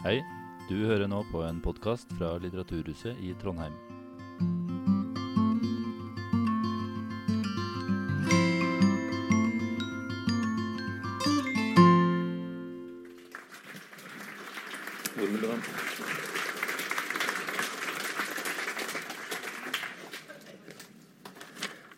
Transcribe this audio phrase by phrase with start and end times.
[0.00, 0.22] Hei,
[0.64, 3.74] du hører nå på en podkast fra Litteraturhuset i Trondheim.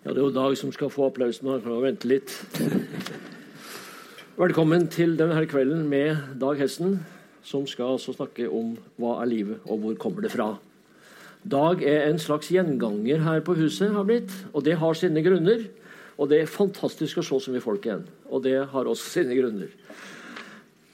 [0.03, 1.55] Ja, det er jo Dag som skal få applausen.
[1.55, 2.35] Han kan jo vente litt.
[4.43, 7.05] Velkommen til denne kvelden med Dag Hessen,
[7.47, 10.55] som skal altså snakke om hva er livet, og hvor kommer det fra.
[11.43, 15.65] Dag er en slags gjenganger her på huset, har blitt, og det har sine grunner.
[16.21, 18.05] Og det er fantastisk å se så mye folk igjen.
[18.31, 19.73] Og det har også sine grunner.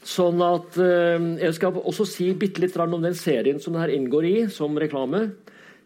[0.08, 3.92] Sånn at eh, Jeg skal også si bitte litt om den serien som det her
[3.92, 5.26] inngår i, som reklame.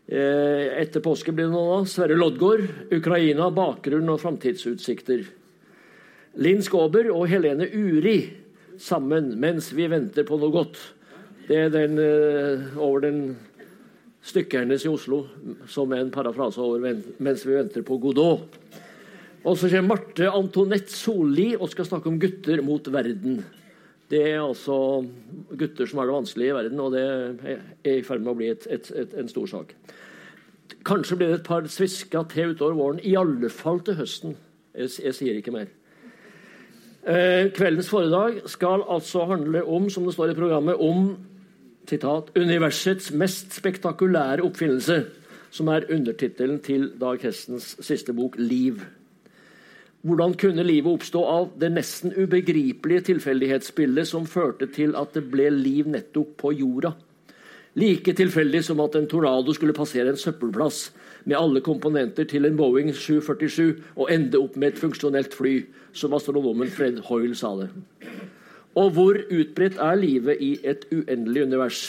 [0.06, 1.88] Eh, etter påske blir det noe da.
[1.90, 5.24] Sverre Loddgaard, Ukraina, bakgrunn og framtidsutsikter.
[6.42, 8.18] Linn Skåber og Helene Uri
[8.80, 10.78] sammen mens vi venter på noe godt.
[11.48, 13.22] Det er den eh, over den
[14.22, 15.24] stykkernes i Oslo
[15.70, 16.78] som er en parafrase over
[17.18, 18.60] 'Mens vi venter på Godot'.
[19.44, 23.44] Og så kommer Marte Antonette Solli og skal snakke om gutter mot verden.
[24.10, 25.04] Det er altså
[25.58, 27.02] gutter som er det vanskelige i verden, og det
[27.84, 29.74] er i ferd med å bli et, et, et, en stor sak.
[30.84, 34.36] Kanskje blir det et par svisker til utover våren, i alle fall til høsten.
[34.76, 35.72] Jeg, jeg sier ikke mer.
[37.02, 41.16] Eh, kveldens foredrag skal altså handle om, som det står i programmet, om
[41.88, 45.04] sitat, 'universets mest spektakulære oppfinnelse',
[45.50, 48.80] som er undertittelen til Dag Hestens siste bok, 'Liv'.
[50.02, 55.50] Hvordan kunne livet oppstå av det nesten ubegripelige tilfeldighetsbildet som førte til at det ble
[55.50, 56.92] liv nettopp på jorda?
[57.74, 60.90] Like tilfeldig som at en tornado skulle passere en søppelplass
[61.24, 65.58] med alle komponenter til en Boeing 747 og ende opp med et funksjonelt fly,
[65.92, 67.70] som astronomen Fred Hoyle sa det.
[68.78, 71.82] Og hvor utbredt er livet i et uendelig univers?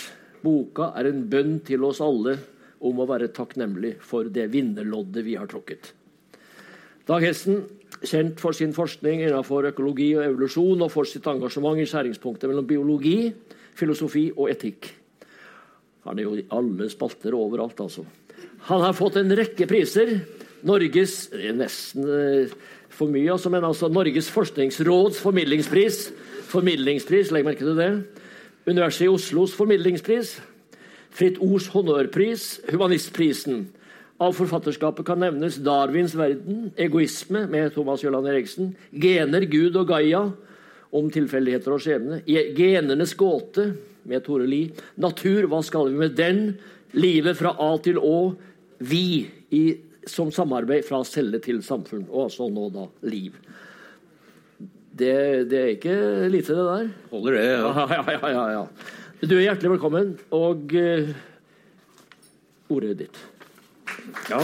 [0.43, 2.35] Boka er en bønn til oss alle
[2.83, 5.93] om å være takknemlig for det vinnerloddet vi har tråkket.
[7.07, 7.63] Dag Hessen,
[8.03, 12.67] kjent for sin forskning innenfor økologi og evolusjon, og for sitt engasjement i skjæringspunktet mellom
[12.67, 13.31] biologi,
[13.79, 14.91] filosofi og etikk.
[16.03, 18.03] Han er jo i alle spalter overalt, altså.
[18.69, 20.15] Han har fått en rekke priser.
[20.63, 22.53] Norges er Nesten eh,
[22.93, 26.05] for mye, altså, men altså Norges forskningsråds formidlingspris.
[26.51, 27.91] Formidlingspris, legg merke til det.
[28.63, 30.37] Universitetet i Oslos formidlingspris.
[31.13, 32.61] Fritt Ords honnørpris.
[32.71, 33.65] Humanistprisen.
[34.23, 40.21] Av forfatterskapet kan nevnes Darwins verden, Egoisme med Thomas Jøland Eriksen, Gener, Gud og Gaia
[40.93, 42.21] om tilfeldigheter og skjebne,
[42.55, 43.71] Genernes gåte
[44.07, 46.43] med Tore Lie, Natur, hva skal vi med den?
[46.93, 48.33] Livet fra A til Å,
[48.83, 49.05] Vi
[49.55, 49.63] i,
[50.09, 53.37] som samarbeid fra celle til samfunn, og altså nå da liv.
[54.93, 55.13] Det,
[55.49, 55.95] det er ikke
[56.29, 56.91] lite, det der.
[57.13, 57.87] Holder det, ja.
[57.95, 58.65] Ja, ja, ja, ja.
[59.23, 61.13] Du er hjertelig velkommen, og uh,
[62.75, 63.23] ordet ditt.
[64.29, 64.43] ja.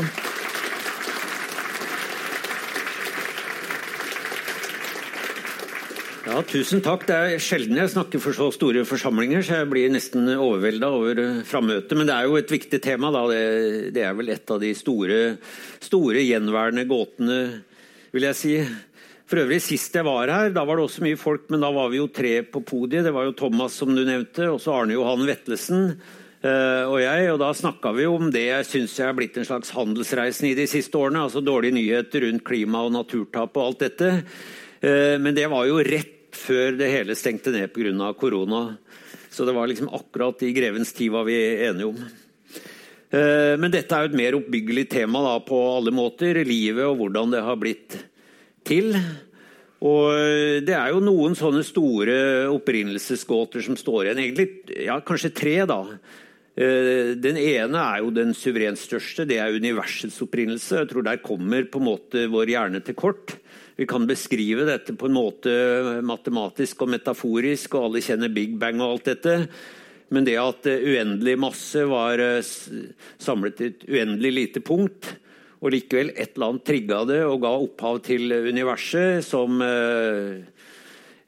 [6.29, 7.07] Ja, tusen takk.
[7.09, 11.21] Det er sjelden jeg snakker for så store forsamlinger, så jeg blir nesten overvelda over
[11.23, 11.95] eh, frammøtet.
[11.97, 13.23] Men det er jo et viktig tema, da.
[13.31, 15.17] Det, er vel et av de store,
[15.81, 17.39] store gjenværende gåtene,
[18.13, 18.53] vil jeg si.
[19.29, 21.89] For øvrig, Sist jeg var her, da var det også mye folk, men da var
[21.89, 23.07] vi jo tre på podiet.
[23.09, 27.25] Det var jo Thomas, som du nevnte, og så Arne Johan Vetlesen eh, og jeg.
[27.33, 30.69] Og da snakka vi om det jeg syns er blitt en slags handelsreisen i de
[30.69, 31.25] siste årene.
[31.25, 34.13] Altså dårlige nyheter rundt klima og naturtap og alt dette.
[34.77, 38.13] Eh, Men det var jo rett før det hele stengte ned pga.
[38.13, 38.77] korona.
[39.29, 41.97] Så det var liksom akkurat i grevens tid var vi enige om.
[43.11, 46.43] Eh, Men dette er jo et mer oppbyggelig tema da, på alle måter.
[46.45, 47.97] Livet og hvordan det har blitt
[48.65, 48.95] til.
[49.81, 54.23] Og eh, det er jo noen sånne store opprinnelsesgåter som står igjen.
[54.25, 55.83] Egentlig ja, kanskje tre, da.
[56.59, 59.25] Eh, Den ene er jo den suverent største.
[59.29, 60.83] Det er universets opprinnelse.
[60.83, 63.37] Jeg tror Der kommer på en måte vår hjerne til kort.
[63.79, 65.51] Vi kan beskrive dette på en måte
[66.03, 69.35] matematisk og metaforisk, og alle kjenner Big Bang og alt dette.
[70.11, 72.49] Men det at uendelig masse var eh,
[73.23, 75.13] samlet i et uendelig lite punkt,
[75.59, 80.43] og likevel et eller annet trigga det og ga opphav til universet, som eh,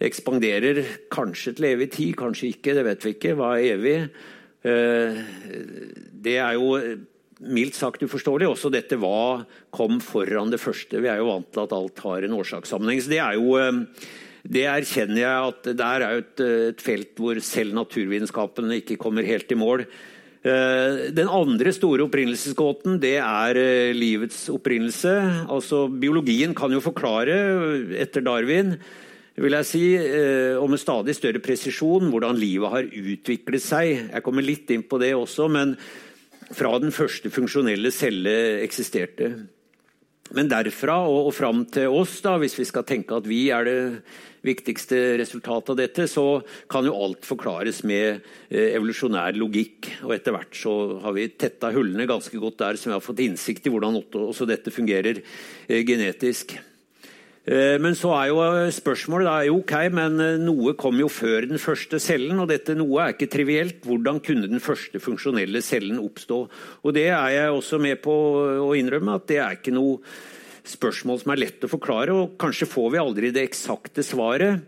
[0.04, 0.84] ekspanderer
[1.14, 3.36] kanskje til evig tid, kanskje ikke, det vet vi ikke.
[3.40, 3.96] Hva er evig?
[4.68, 5.24] Eh,
[6.28, 6.76] det er jo
[7.42, 8.50] mildt sagt uforståelig.
[8.50, 9.44] Også dette hva
[9.74, 11.02] kom foran det første.
[11.02, 13.02] Vi er jo vant til at alt har en årsakssammenheng.
[13.02, 13.84] Så det er jo eh,
[14.42, 19.28] det erkjenner jeg at der er jo et, et felt hvor selv naturvitenskapene ikke kommer
[19.28, 19.86] helt i mål.
[20.42, 25.14] Eh, Den andre store opprinnelsesgåten det er eh, livets opprinnelse.
[25.46, 27.38] Altså Biologien kan jo forklare,
[28.02, 28.74] etter Darwin,
[29.42, 33.94] vil jeg si, eh, og med stadig større presisjon hvordan livet har utviklet seg.
[34.10, 35.78] Jeg kommer litt inn på det også, men
[36.56, 39.32] fra den første funksjonelle celle eksisterte.
[40.36, 43.68] Men derfra og, og fram til oss, da, hvis vi skal tenke at vi er
[43.68, 43.80] det
[44.46, 49.92] viktigste resultatet av dette, så kan jo alt forklares med eh, evolusjonær logikk.
[50.08, 53.24] Og etter hvert så har vi tetta hullene ganske godt der, så vi har fått
[53.28, 56.56] innsikt i hvordan også dette fungerer eh, genetisk.
[57.42, 58.42] Eh, men så er jo
[58.76, 62.42] spørsmålet da, jo ok, men noe kom jo før den første cellen.
[62.44, 63.82] Og dette noe er ikke trivielt.
[63.88, 66.44] Hvordan kunne den første funksjonelle cellen oppstå?
[66.86, 68.18] Og det er jeg også med på
[68.68, 70.00] å innrømme at det er ikke noe
[70.68, 74.62] spørsmål som er lett å forklare, og kanskje får vi aldri det eksakte svaret.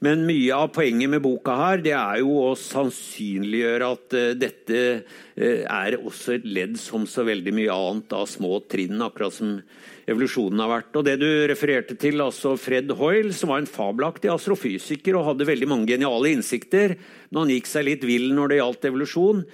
[0.00, 4.78] Men mye av poenget med boka her, det er jo å sannsynliggjøre at uh, dette
[4.80, 9.58] uh, er også et ledd som så veldig mye annet av små trinn, akkurat som
[10.10, 10.96] evolusjonen har vært.
[10.96, 15.48] Og det du refererte til, altså Fred Hoyle, som var en fabelaktig astrofysiker og hadde
[15.48, 16.96] veldig mange geniale innsikter,
[17.28, 19.44] men han gikk seg litt vill når det gjaldt evolusjon.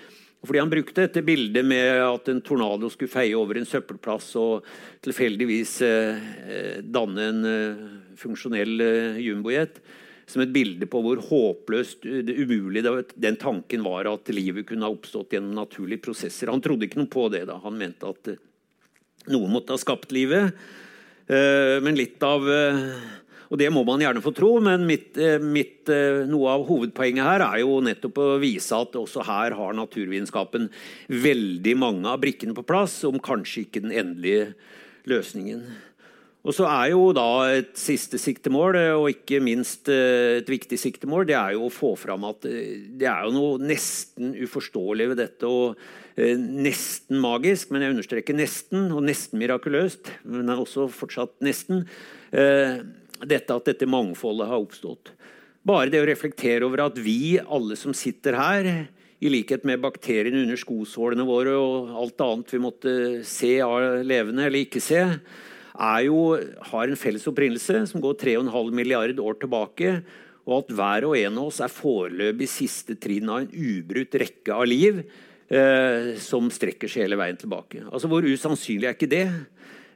[0.47, 4.67] Fordi han brukte dette bildet med at en tornado skulle feie over en søppelplass og
[5.03, 7.87] tilfeldigvis eh, eh danne en eh,
[8.21, 9.81] funksjonell eh, jumbojet.
[10.27, 14.91] Som et bilde på hvor håpløst det umulige den tanken var at livet kunne ha
[14.91, 16.51] oppstått gjennom naturlige prosesser.
[16.51, 17.45] Han trodde ikke noe på det.
[17.47, 17.61] da.
[17.63, 18.41] Han mente at eh,
[19.31, 20.51] noe måtte ha skapt livet.
[21.31, 22.43] Eh, men litt av
[23.47, 27.23] og det må man gjerne få tro, men mitt, eh, mitt, eh, noe av hovedpoenget
[27.25, 30.69] her er jo nettopp å vise at også her har naturvitenskapen
[31.09, 34.55] veldig mange av brikkene på plass, om kanskje ikke den endelige
[35.07, 35.63] løsningen.
[36.47, 37.27] Og så er jo da
[37.57, 41.97] et siste siktemål, eh, og ikke minst et viktig siktemål, det er jo å få
[41.99, 45.47] fram at det er jo noe nesten uforståelig ved dette.
[45.51, 45.75] og
[46.17, 50.09] Nesten magisk, men jeg understreker nesten, og nesten mirakuløst.
[50.25, 51.83] Men er også fortsatt nesten
[52.33, 55.13] dette at dette mangfoldet har oppstått.
[55.67, 58.71] Bare det å reflektere over at vi, alle som sitter her,
[59.21, 62.95] i likhet med bakteriene under skosålene våre og alt annet vi måtte
[63.27, 65.03] se av levende eller ikke se,
[66.07, 66.21] jo,
[66.71, 70.01] har en felles opprinnelse som går 3,5 milliard år tilbake,
[70.47, 74.55] og at hver og en av oss er foreløpig siste trinn av en ubrutt rekke
[74.55, 77.83] av liv eh, som strekker seg hele veien tilbake.
[77.91, 79.27] Altså, Hvor usannsynlig er ikke det?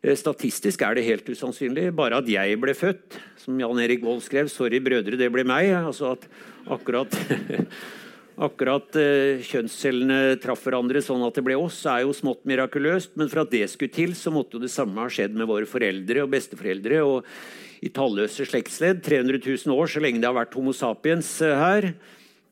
[0.03, 1.91] Eh, statistisk er det helt usannsynlig.
[1.97, 5.71] Bare at jeg ble født, som Jan Erik Vold skrev 'Sorry, brødre, det ble meg'.
[5.87, 6.27] Altså at
[6.67, 7.11] akkurat,
[8.41, 13.13] akkurat eh, kjønnscellene traff hverandre sånn at det ble oss, er jo smått mirakuløst.
[13.21, 15.69] Men for at det skulle til, så måtte jo det samme ha skjedd med våre
[15.69, 17.03] foreldre og besteforeldre.
[17.07, 21.55] Og i talløse slektsledd, 300 000 år, så lenge det har vært Homo sapiens uh,
[21.57, 21.93] her.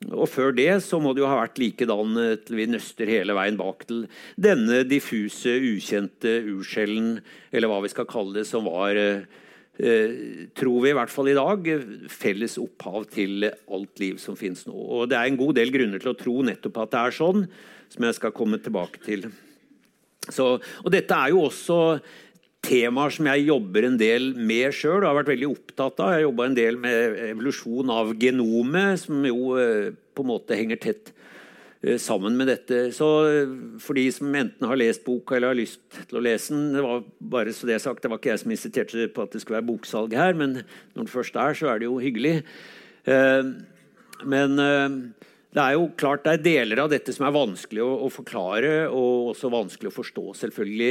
[0.06, 3.34] Og før det så må det jo ha vært likedan eh, til vi nøster hele
[3.34, 4.04] veien bak til
[4.38, 7.18] denne diffuse, ukjente urskjellen,
[7.50, 9.47] eller hva vi skal kalle det, som var eh, eh,
[9.78, 11.68] tror vi i hvert fall i dag,
[12.10, 14.74] felles opphav til alt liv som finnes nå.
[14.74, 17.44] Og Det er en god del grunner til å tro nettopp at det er sånn,
[17.88, 19.28] som jeg skal komme tilbake til.
[20.28, 21.78] Så, og Dette er jo også
[22.64, 26.14] temaer som jeg jobber en del med sjøl og har vært veldig opptatt av.
[26.16, 30.80] Jeg jobba en del med evolusjon av genomet, som jo eh, på en måte henger
[30.82, 31.17] tett eh,
[32.02, 32.88] sammen med dette.
[32.94, 33.52] Så eh,
[33.82, 35.78] for de som enten har lest boka eller har lyst
[36.10, 37.04] til å lese den Det var
[37.34, 39.70] bare så det sagt, det var ikke jeg som insisterte på at det skulle være
[39.70, 40.58] boksalg her, men
[40.96, 42.42] når det først er, så er det jo hyggelig.
[44.28, 48.72] Men det er jo klart det er deler av dette som er vanskelig å, forklare,
[48.90, 50.90] og også vanskelig å forstå, selvfølgelig.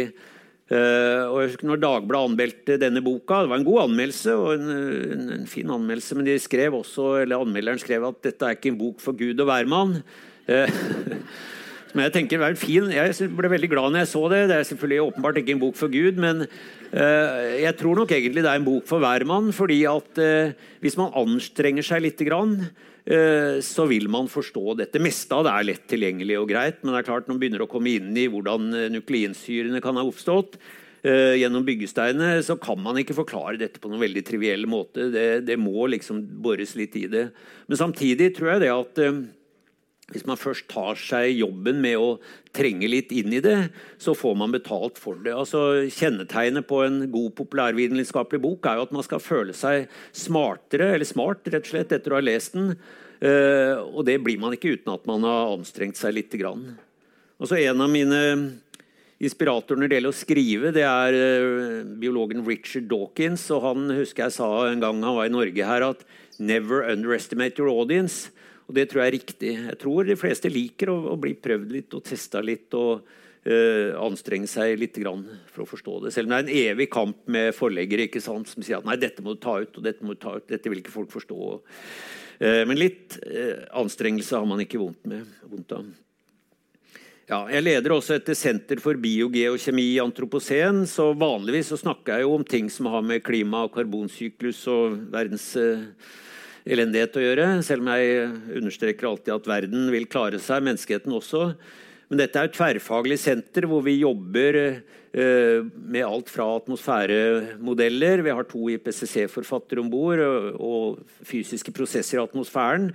[0.72, 4.72] Og jeg husker når Dagbladet anmeldte denne boka, det var en god anmeldelse, og en,
[4.72, 8.74] en, en, fin anmeldelse, men de skrev også, eller anmelderen skrev at dette er ikke
[8.74, 10.00] en bok for Gud og hvermann.
[11.88, 12.86] Uh, som jeg tenker var fin.
[12.92, 14.42] Jeg ble veldig glad når jeg så det.
[14.48, 18.44] Det er selvfølgelig åpenbart ikke en bok for Gud, men uh, jeg tror nok egentlig
[18.46, 20.22] det er en bok for hvermann, fordi at
[20.84, 22.60] hvis man anstrenger seg lite grann,
[23.08, 25.00] Eh, så vil man forstå dette.
[25.00, 27.64] Meste av det er lett tilgjengelig og greit, men det er klart når man begynner
[27.64, 30.58] å komme inn i hvordan eh, nukleinsyrene kan ha oppstått
[31.08, 35.08] eh, gjennom byggesteinene, så kan man ikke forklare dette på noen veldig triviell måte.
[35.14, 37.30] Det, det, må liksom bores litt i det.
[37.72, 39.02] Men samtidig tror jeg det at
[40.14, 42.12] hvis man først tar seg jobben med å
[42.56, 43.58] trenge litt inn i det,
[44.00, 45.34] så får man betalt for det.
[45.36, 50.94] Altså, kjennetegnet på en god populærvitenskapelig bok er jo at man skal føle seg smartere,
[50.96, 52.72] eller smart rett og slett, etter å ha lest den.
[53.20, 56.32] Uh, og det blir man ikke uten at man har anstrengt seg litt.
[56.40, 56.78] Grann.
[57.42, 58.24] Altså, en av mine
[59.18, 63.50] inspiratorer når det gjelder å skrive, det er uh, biologen Richard Dawkins.
[63.52, 66.08] og Han husker jeg sa en gang han var i Norge her, at
[66.40, 68.32] 'never underestimate your audience'.
[68.68, 69.54] Og det tror jeg er riktig.
[69.70, 72.68] Jeg tror de fleste liker å, å bli prøvd litt og testa litt.
[72.76, 73.08] og
[73.48, 76.14] uh, anstrenge seg litt for å forstå det.
[76.16, 79.24] Selv om det er en evig kamp med forleggere sant, som sier at nei, dette
[79.24, 81.54] må du ta ut, og dette må du ta ut, dette vil ikke folk forstå.
[82.42, 85.88] Uh, men litt uh, anstrengelse har man ikke vondt, med, vondt av.
[87.28, 90.86] Ja, jeg leder også et senter for biogeokjemi i antropocen.
[90.88, 94.96] så Vanligvis så snakker jeg jo om ting som har med klima, og karbonsyklus og
[95.12, 95.50] verdens
[96.68, 97.50] elendighet å gjøre.
[97.66, 101.52] Selv om jeg understreker alltid at verden vil klare seg, menneskeheten også.
[102.08, 108.36] Men dette er et tverrfaglig senter hvor vi jobber eh, med alt fra atmosfæremodeller Vi
[108.38, 112.94] har to IPCC-forfattere om bord og fysiske prosesser i atmosfæren.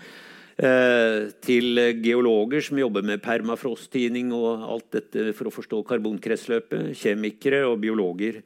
[0.52, 6.92] Eh, til geologer som jobber med permafrosttidning og alt dette for å forstå karbonkretsløpet.
[6.96, 8.40] Kjemikere og biologer.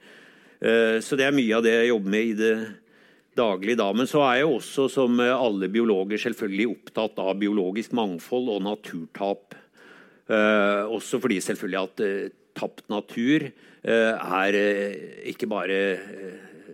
[0.58, 2.54] Eh, så det er mye av det jeg jobber med i det
[3.36, 3.76] daglig.
[3.78, 3.90] Da.
[3.96, 9.56] Men så er jeg også, som alle biologer, selvfølgelig opptatt av biologisk mangfold og naturtap.
[10.26, 14.58] Eh, også fordi selvfølgelig at eh, tapt natur eh, er
[15.30, 15.78] ikke bare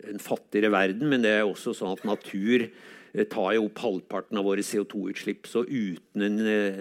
[0.09, 2.67] en fattigere verden, men det er også sånn at natur
[3.29, 5.45] tar jo opp halvparten av våre CO2-utslipp.
[5.45, 6.39] Så uten en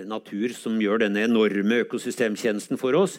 [0.08, 3.18] natur som gjør denne enorme økosystemtjenesten for oss,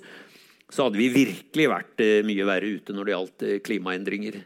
[0.72, 4.38] så hadde vi virkelig vært mye verre ute når det gjaldt klimaendringer.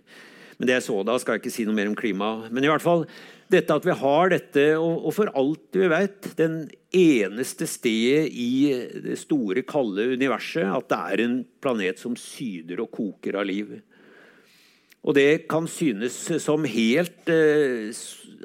[0.57, 2.31] Men det jeg så da, skal jeg ikke si noe mer om klima.
[2.49, 3.05] Men i hvert fall,
[3.53, 6.63] dette at vi har dette, og, for alt vi vet, den
[6.97, 8.73] eneste stedet i
[9.05, 13.77] det store, kalde universet at det er en planet som syder og koker av liv.
[15.07, 17.95] Og det kan synes som helt eh,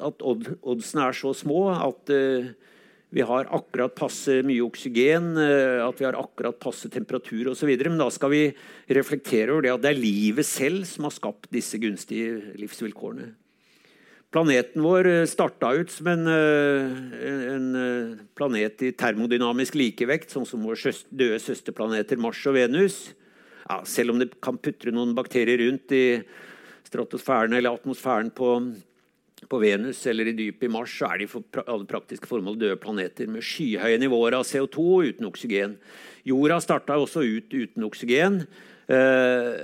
[0.05, 2.51] At oddsene er så små at eh,
[3.11, 7.67] vi har akkurat passe mye oksygen, eh, at vi har akkurat passe temperatur osv.
[7.83, 8.43] Men da skal vi
[8.87, 13.33] reflektere over det at det er livet selv som har skapt disse gunstige livsvilkårene.
[14.31, 17.67] Planeten vår eh, starta ut som en, eh, en,
[18.33, 23.09] planet i termodynamisk likevekt, sånn som våre døde søsterplaneter Mars og Venus.
[23.67, 26.23] Ja, selv om det kan putre noen bakterier rundt i
[26.87, 28.55] stratosfæren eller atmosfæren på,
[29.51, 32.79] på Venus eller i dypet i Mars, så er de for alle praktiske formål døde
[32.79, 35.75] planeter med skyhøye nivåer av CO2 uten oksygen.
[36.27, 38.41] Jorda starta også ut uten oksygen.
[38.91, 39.61] Eh,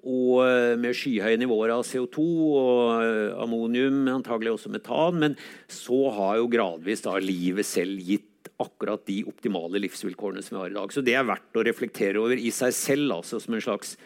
[0.00, 5.20] og eh, med skyhøye nivåer av CO2 og eh, ammonium, antagelig også metan.
[5.20, 8.26] Men så har jo gradvis da livet selv gitt
[8.60, 10.92] akkurat de optimale livsvilkårene som vi har i dag.
[10.92, 13.96] Så det er verdt å reflektere over i seg selv, altså som en slags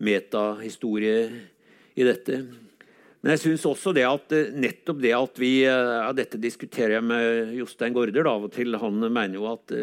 [0.00, 1.16] metahistorie
[1.96, 2.42] i dette.
[3.20, 7.04] Men jeg synes også det at eh, nettopp det at vi ja, Dette diskuterer jeg
[7.04, 8.78] med Jostein Gaarder av og til.
[8.80, 9.74] Han mener jo at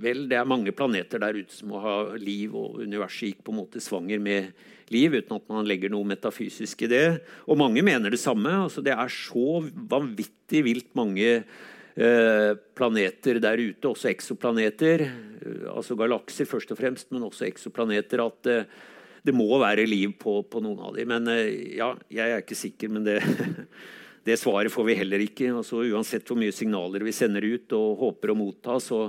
[0.00, 3.54] vel, det er mange planeter der ute som må ha liv, og universet gikk på
[3.54, 4.52] en måte svanger med
[4.90, 7.04] liv, uten at man legger noe metafysisk i det.
[7.46, 8.52] Og mange mener det samme.
[8.66, 15.06] Altså, det er så vanvittig vilt mange eh, planeter der ute, også eksoplaneter.
[15.06, 18.24] Eh, altså galakser først og fremst, men også eksoplaneter.
[18.26, 18.64] At eh,
[19.26, 21.10] det må være liv på, på noen av dem.
[21.12, 23.20] Men eh, ja, jeg er ikke sikker, men det
[24.20, 25.46] Det svaret får vi heller ikke.
[25.56, 29.06] Altså, uansett hvor mye signaler vi sender ut og håper å motta, så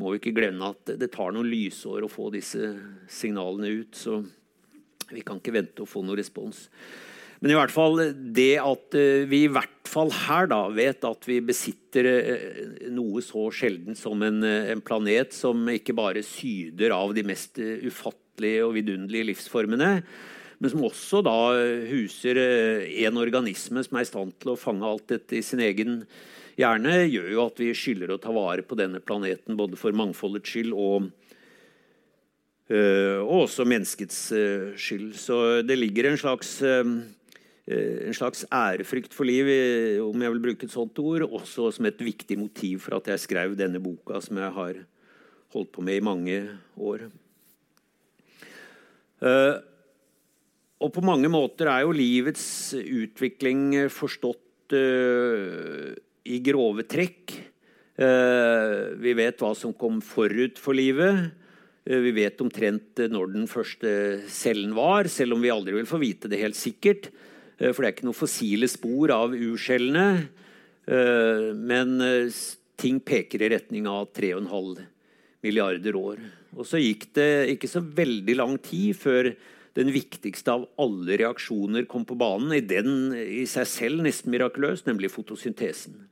[0.00, 2.70] må vi ikke glemme at det tar noen lysår å få disse
[3.04, 3.96] signalene ut.
[3.96, 4.22] Så
[5.12, 6.66] vi kan ikke vente å få noen respons.
[7.44, 8.00] Men i hvert fall
[8.32, 12.62] det at eh, vi i hvert fall her da vet at vi besitter eh,
[12.96, 18.25] noe så sjelden som en, en planet som ikke bare syder av de mest ufattelige
[18.64, 19.90] og vidunderlige livsformene,
[20.56, 21.36] men som også da
[21.90, 22.38] huser
[23.04, 25.98] en organisme som er i stand til å fange alt dette i sin egen
[26.56, 30.54] hjerne, gjør jo at vi skylder å ta vare på denne planeten både for mangfoldets
[30.54, 31.10] skyld og
[32.66, 35.12] Eh, og også menneskets eh, skyld.
[35.20, 39.46] Så det ligger en slags, eh, en slags ærefrykt for liv,
[40.02, 43.22] om jeg vil bruke et sånt ord, også som et viktig motiv for at jeg
[43.22, 44.82] skrev denne boka, som jeg har
[45.54, 46.36] holdt på med i mange
[46.78, 47.06] år.
[50.76, 57.34] Og på mange måter er jo livets utvikling forstått i grove trekk.
[57.96, 61.32] Vi vet hva som kom forut for livet.
[61.86, 63.90] Eh, vi vet omtrent eh, når den første
[64.32, 67.10] cellen var, selv om vi aldri vil få vite det helt sikkert.
[67.58, 70.08] Eh, for det er ikke noen fossile spor av urcellene.
[70.86, 71.96] Men
[72.78, 74.84] ting peker i retning av 3,5
[75.46, 76.18] milliarder år.
[76.56, 79.30] Og så gikk det ikke så veldig lang tid før
[79.76, 82.54] den viktigste av alle reaksjoner kom på banen.
[82.56, 86.06] I den i seg selv nesten mirakuløs, nemlig fotosyntesen.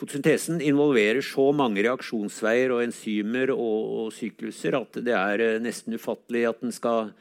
[0.00, 5.96] Fotosyntesen involverer så mange reaksjonsveier og enzymer og, og, sykluser at det er eh, nesten
[5.96, 7.14] ufattelig at den skal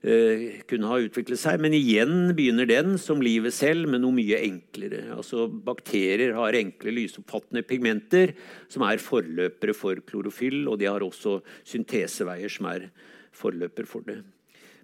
[0.00, 1.60] kunne ha utviklet seg.
[1.60, 5.04] Men igjen begynner den, som livet selv, med noe mye enklere.
[5.16, 8.34] Altså Bakterier har enkle lysoppfattende pigmenter
[8.72, 12.90] som er forløpere for klorofyll, og de har også synteseveier som er
[13.36, 14.22] forløper for det.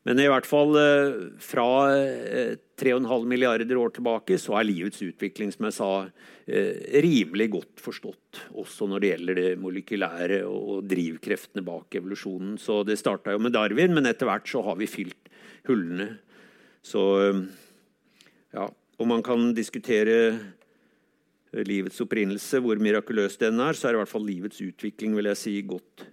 [0.06, 5.50] Men i hvert fall eh, fra 3,5 eh, milliarder år tilbake så er livets utvikling
[5.50, 5.88] som jeg sa,
[6.46, 8.44] eh, rimelig godt forstått.
[8.54, 12.54] Også når det gjelder det molekylære og drivkreftene bak evolusjonen.
[12.54, 15.32] Så Det starta jo med Darwin, men etter hvert så har vi fylt
[15.66, 16.20] hullene.
[16.86, 17.02] Så
[18.54, 20.38] ja, Om man kan diskutere
[21.52, 25.36] livets opprinnelse, hvor mirakuløs den er, så er i hvert fall livets utvikling vil jeg
[25.36, 26.06] si, godt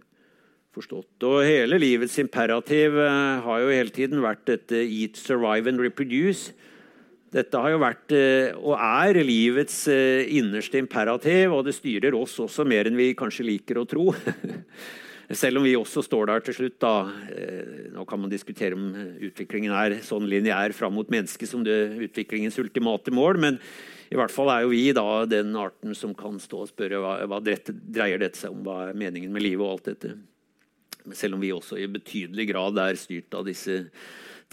[0.74, 1.26] forstått.
[1.28, 6.54] Og hele livets imperativ eh, har jo hele tiden vært dette 'eat, survive and reproduce'.
[7.34, 12.38] Dette har jo vært eh, og er livets eh, innerste imperativ, og det styrer oss
[12.40, 14.12] også mer enn vi kanskje liker å tro.
[15.34, 16.76] Selv om vi også står der til slutt.
[16.84, 17.10] da.
[17.96, 18.92] Nå kan man diskutere om
[19.24, 23.58] utviklingen er sånn lineær fram mot mennesket som det utviklingens ultimate mål, men
[24.14, 27.16] i hvert fall er jo vi da den arten som kan stå og spørre hva,
[27.26, 30.14] hva dreier dette seg om, hva er meningen med livet og alt dette.
[31.12, 33.82] Selv om vi også i betydelig grad er styrt av disse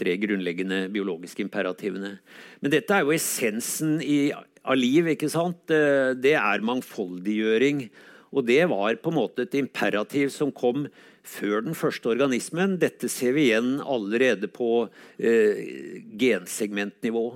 [0.00, 2.16] tre grunnleggende biologiske imperativene.
[2.61, 5.12] Men dette er jo essensen i, av liv.
[5.12, 5.61] ikke sant?
[5.69, 7.85] Det er mangfoldiggjøring.
[8.30, 10.87] Og det var på en måte et imperativ som kom
[11.26, 12.78] før den første organismen.
[12.80, 14.87] Dette ser vi igjen allerede på
[15.19, 17.26] eh, gensegmentnivå.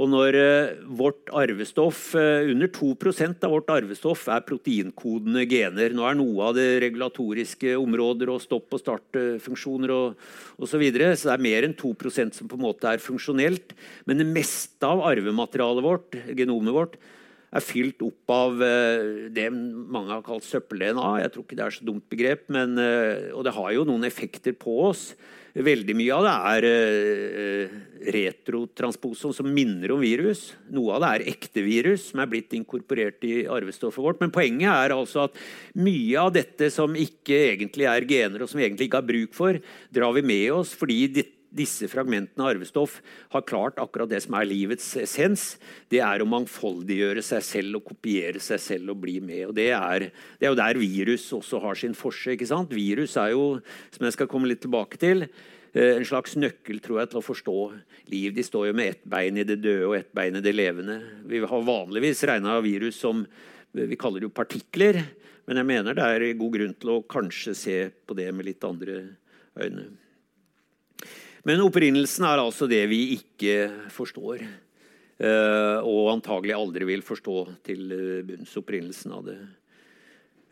[0.00, 5.92] Og når eh, vårt arvestoff, eh, Under 2% av vårt arvestoff er proteinkodende gener.
[5.92, 10.70] Nå er noe av det regulatoriske områder og stopp- og startfunksjoner osv.
[10.70, 13.74] Så, videre, så det er mer enn 2% som på en måte er funksjonelt.
[14.08, 16.96] Men det meste av arvematerialet vårt, genomet vårt,
[17.50, 21.10] er fylt opp av eh, det mange har kalt søppel-DNA.
[21.26, 22.78] Jeg tror ikke det er så dumt begrep, men,
[23.34, 25.10] og det har jo noen effekter på oss.
[25.50, 27.78] Veldig mye av det er uh,
[28.14, 30.52] retrotransposon som minner om virus.
[30.70, 34.22] Noe av det er ekte virus som er blitt inkorporert i arvestoffet vårt.
[34.22, 35.40] Men poenget er altså at
[35.80, 39.36] mye av dette som ikke egentlig er gener, og som vi egentlig ikke har bruk
[39.36, 39.58] for,
[39.90, 41.02] drar vi med oss fordi
[41.50, 43.00] disse fragmentene av arvestoff
[43.32, 45.44] har klart akkurat det som er livets essens.
[45.90, 49.48] Det er å mangfoldiggjøre seg selv og kopiere seg selv og bli med.
[49.50, 52.32] Og Det er, det er jo der virus også har sin forse.
[52.32, 52.74] ikke sant?
[52.74, 55.26] Virus er jo, som jeg skal komme litt tilbake til,
[55.74, 57.58] eh, en slags nøkkel tror jeg, til å forstå
[58.14, 58.34] liv.
[58.34, 61.00] De står jo med ett bein i det døde og ett bein i det levende.
[61.26, 63.26] Vi har vanligvis regna virus som
[63.72, 64.98] vi kaller jo partikler,
[65.46, 68.64] men jeg mener det er god grunn til å kanskje se på det med litt
[68.66, 69.16] andre
[69.58, 70.09] øyne.
[71.48, 74.44] Men opprinnelsen er altså det vi ikke forstår.
[75.20, 79.38] Eh, og antagelig aldri vil forstå til eh, bunns opprinnelsen av det.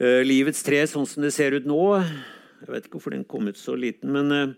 [0.01, 3.49] Eh, livets tre sånn som det ser ut nå Jeg vet ikke hvorfor den kom
[3.49, 4.57] ut så liten, men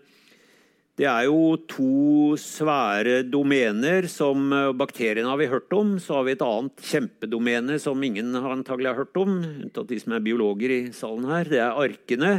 [0.99, 5.93] det er jo to svære domener som bakteriene har vi hørt om.
[6.01, 10.17] Så har vi et annet kjempedomene som ingen antagelig har hørt om, unntatt de som
[10.17, 11.47] er biologer i salen her.
[11.49, 12.33] Det er arkene.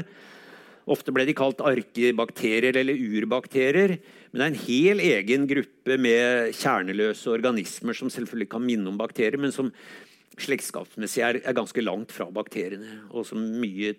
[0.90, 3.96] Ofte ble de kalt arkebakterier eller urbakterier.
[4.32, 8.98] Men det er en hel egen gruppe med kjerneløse organismer som selvfølgelig kan minne om
[8.98, 9.70] bakterier, men som
[10.40, 13.02] slektskapsmessig er, er ganske langt fra bakteriene.
[13.12, 13.94] Og som mye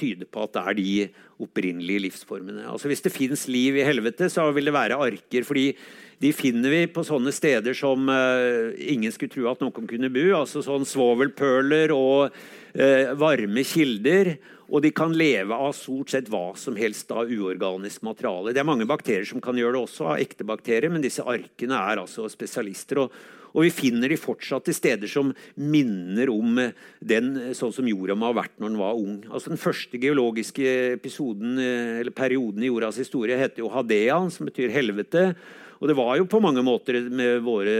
[0.00, 0.92] tyder på at det er de
[1.40, 2.66] opprinnelige livsformene.
[2.68, 5.44] Altså Hvis det fins liv i helvete, så vil det være arker.
[5.44, 5.74] fordi
[6.20, 10.26] de finner vi på sånne steder som uh, ingen skulle tro at noen kunne bo.
[10.36, 14.36] altså sånn Svovelpøler og uh, varme kilder.
[14.70, 18.52] Og de kan leve av stort sett hva som helst av uorganisk materiale.
[18.54, 21.80] Det er mange bakterier som kan gjøre det også, av ekte bakterier, men disse arkene
[21.90, 23.02] er altså spesialister.
[23.02, 23.16] og
[23.50, 26.60] og vi finner de fortsatt i steder som minner om
[27.00, 29.16] den sånn som jorda må ha vært når den var ung.
[29.30, 34.74] Altså Den første geologiske episoden, eller perioden i jordas historie heter jo Hadea, som betyr
[34.74, 35.32] helvete.
[35.80, 37.74] Og det var jo på mange måter med våre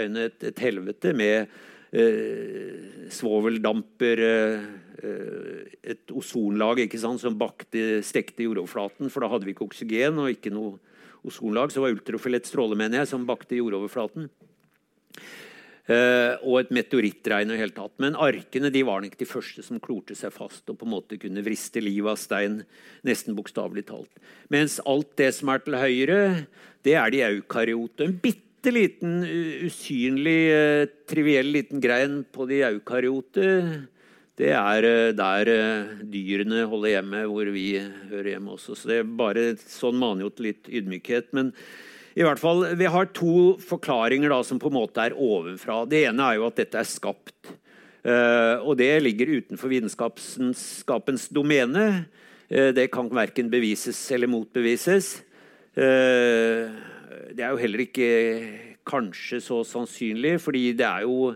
[0.00, 1.52] øyne et, et helvete med
[1.92, 4.72] eh, svoveldamper eh,
[5.04, 10.20] Eh, et ozonlag ikke sant, som bakte, stekte jordoverflaten, for da hadde vi ikke oksygen
[10.22, 10.78] og ikke noe
[11.26, 11.72] ozonlag.
[11.72, 14.30] Så det var ultrafiolett stråle mener jeg, som bakte jordoverflaten.
[15.84, 17.50] Uh, og et meteorittregn.
[17.52, 17.92] og helt tatt.
[18.00, 21.18] Men arkene de var ikke de første som klorte seg fast og på en måte
[21.20, 22.62] kunne vriste livet av stein,
[23.04, 24.22] nesten bokstavelig talt.
[24.48, 26.20] Mens alt det som er til høyre,
[26.84, 28.08] det er de eukaryote.
[28.08, 29.20] En bitte liten,
[29.68, 33.50] usynlig, uh, triviell liten grein på de eukaryote
[34.40, 37.68] det er eh, der eh, dyrene holder hjemme, hvor vi
[38.10, 38.74] hører hjemme også.
[38.74, 41.30] Så det er bare sånn maner jo til litt ydmykhet.
[41.38, 41.52] Men
[42.14, 45.82] i hvert fall, vi har to forklaringer da, som på en måte er ovenfra.
[45.90, 47.34] Det ene er jo at dette er skapt.
[48.04, 51.86] Uh, og det ligger utenfor vitenskapens domene.
[52.52, 55.16] Uh, det kan verken bevises eller motbevises.
[55.74, 58.10] Det er jo heller ikke
[58.86, 61.32] kanskje så sannsynlig, fordi det er jo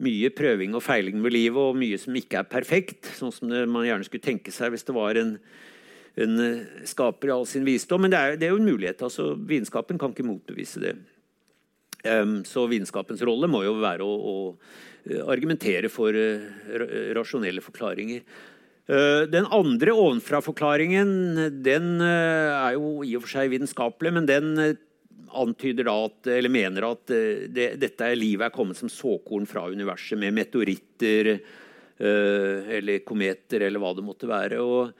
[0.00, 3.88] mye prøving og feiling med livet, og mye som ikke er perfekt, sånn som man
[3.88, 5.34] gjerne skulle tenke seg hvis det var en,
[6.20, 6.36] en
[6.88, 8.02] skaper i all sin visdom.
[8.04, 9.02] Men det er, det er jo en mulighet.
[9.06, 10.94] altså Vitenskapen kan ikke motbevise det.
[12.00, 16.46] Um, så vitenskapens rolle må jo være å, å argumentere for uh,
[17.16, 18.24] rasjonelle forklaringer.
[18.90, 21.10] Eh, den andre ovenfra-forklaringen
[21.62, 24.80] den eh, er jo i og for seg vitenskapelig, men den eh,
[25.38, 27.12] antyder da at, eller mener at
[27.54, 31.36] det, dette livet er kommet som såkorn fra universet med meteoritter
[32.00, 34.58] eller kometer eller hva det måtte være.
[34.58, 34.90] og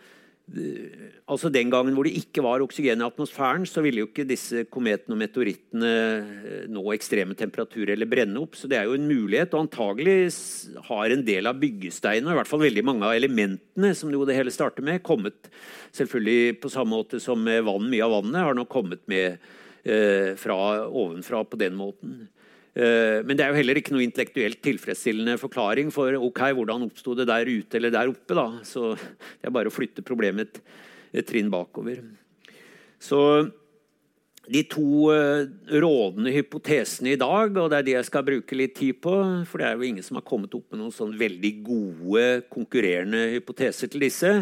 [1.30, 4.64] altså Den gangen hvor det ikke var oksygen i atmosfæren, så ville jo ikke disse
[4.72, 8.58] kometene og meteorittene eh, nå ekstreme temperaturer eller brenne opp.
[8.58, 9.54] Så det er jo en mulighet.
[9.54, 10.16] Og antagelig
[10.88, 14.38] har en del av byggesteinene, i hvert fall veldig mange av elementene som jo det
[14.38, 15.50] hele starter med, kommet
[15.96, 17.88] selvfølgelig på samme måte som vann.
[17.92, 19.38] Mye av vannet har nå kommet med
[19.84, 20.58] eh, fra
[20.88, 22.20] ovenfra på den måten.
[22.70, 27.16] Eh, men det er jo heller ikke noe intellektuelt tilfredsstillende forklaring for ok, hvordan oppsto
[27.18, 28.36] det der ute eller der oppe.
[28.36, 28.46] da.
[28.66, 30.60] Så det er bare å flytte problemet
[31.10, 32.02] et, trinn bakover.
[33.00, 33.20] Så
[34.50, 35.46] de to uh,
[35.82, 39.12] rådende hypotesene i dag, og det er de jeg skal bruke litt tid på
[39.46, 43.28] For det er jo ingen som har kommet opp med noen sånn veldig gode konkurrerende
[43.36, 44.32] hypoteser til disse.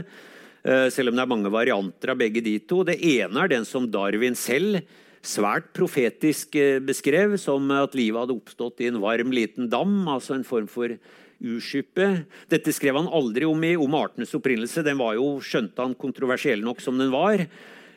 [0.65, 2.85] Uh, selv om det er mange varianter av begge de to.
[2.89, 4.81] Det ene er den som Darwin selv
[5.25, 10.37] svært profetisk eh, beskrev som at livet hadde oppstått i en varm, liten dam, altså
[10.37, 10.95] en form for
[11.39, 12.09] urskyppe.
[12.51, 14.83] Dette skrev han aldri om i Om artenes opprinnelse.
[14.87, 17.45] Den var jo, skjønte han, kontroversiell nok som den var.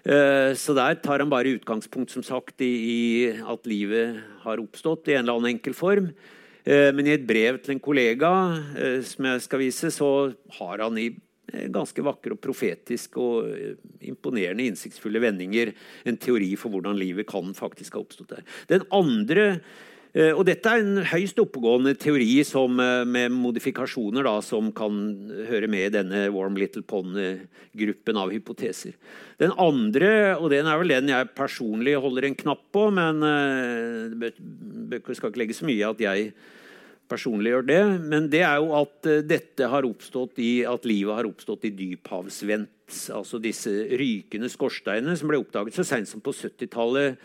[0.01, 5.17] Eh, så der tar han bare utgangspunkt som sagt, i at livet har oppstått i
[5.17, 6.11] en eller annen enkel form.
[6.65, 8.31] Eh, men i et brev til en kollega
[9.07, 11.11] som jeg skal vise, så har han i
[11.73, 13.77] ganske vakre og profetiske og eh,
[14.09, 15.73] imponerende innsiktsfulle vendinger.
[16.07, 18.45] En teori for hvordan livet kan faktisk ha oppstått der.
[18.71, 19.47] Den andre
[20.13, 25.01] eh, og dette er en høyst oppegående teori som, med modifikasjoner da, som kan
[25.49, 28.95] høre med i denne Warm Little Pond-gruppen av hypoteser.
[29.41, 33.23] Den andre, og den er vel den jeg personlig holder en knapp på, men
[34.21, 36.33] det skal ikke legge så mye at jeg
[37.11, 37.81] personlig gjør det.
[38.13, 41.75] Men det er jo at eh, dette har oppstått i at livet har oppstått i
[41.75, 42.71] dyphavsvent.
[43.15, 47.21] Altså disse rykende skorsteinene som ble oppdaget så seint som på 70-tallet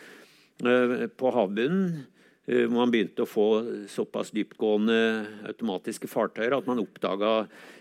[0.63, 2.05] eh, på havbunnen.
[2.47, 3.47] Eh, hvor man begynte å få
[3.91, 4.99] såpass dyptgående
[5.51, 7.33] automatiske fartøyer at man oppdaga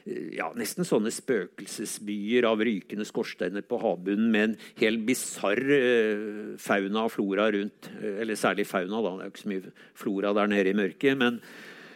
[0.05, 5.61] ja, nesten sånne spøkelsesbyer av rykende skorsteiner på havbunnen med en helt bisarr
[6.61, 7.89] fauna og flora rundt.
[8.01, 9.15] Eller særlig fauna, da.
[9.15, 11.17] Det er jo ikke så mye flora der nede i mørket.
[11.21, 11.41] men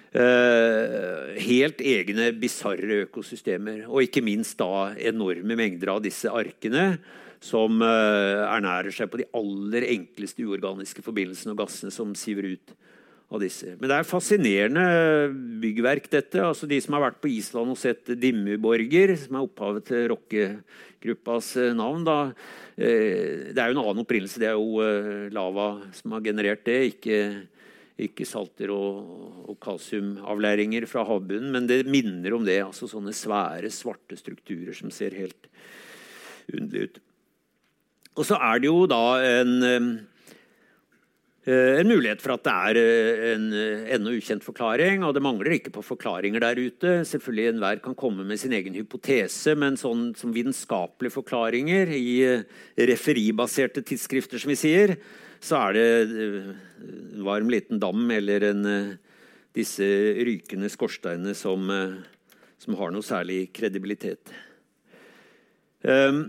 [0.09, 3.83] helt egne bisarre økosystemer.
[3.85, 6.95] Og ikke minst da enorme mengder av disse arkene
[7.43, 12.73] som uh, ernærer seg på de aller enkleste uorganiske forbindelsene og gassene som siver ut
[13.29, 13.75] av disse.
[13.77, 14.85] Men det er fascinerende
[15.61, 16.41] byggverk, dette.
[16.43, 21.53] Altså De som har vært på Island og sett Dimmuborger, som er opphavet til rockegruppas
[21.61, 22.17] eh, navn da,
[22.79, 24.41] Det er jo en annen opprinnelse.
[24.41, 27.17] Det er jo lava som har generert det, ikke
[28.05, 32.61] ikke salter og, og kalsiumavlæringer fra havbunnen, men det minner om det.
[32.63, 35.49] altså Sånne svære, svarte strukturer som ser helt
[36.53, 37.01] underlige ut.
[38.19, 39.53] Og så er det jo da en,
[41.47, 43.45] eh, en mulighet for at det er eh, en
[43.95, 45.05] ennå ukjent forklaring.
[45.07, 46.97] Og det mangler ikke på forklaringer der ute.
[47.07, 52.45] Selvfølgelig Enhver kan komme med sin egen hypotese, men sånn som vitenskapelige forklaringer i eh,
[52.91, 54.97] referibaserte tidsskrifter, som vi sier,
[55.39, 58.97] så er det en eh, varm liten dam eller en, eh,
[59.55, 59.85] disse
[60.27, 61.95] rykende skorsteinene som, eh,
[62.59, 64.33] som, har noe særlig kredibilitet.
[65.87, 66.25] Ehm,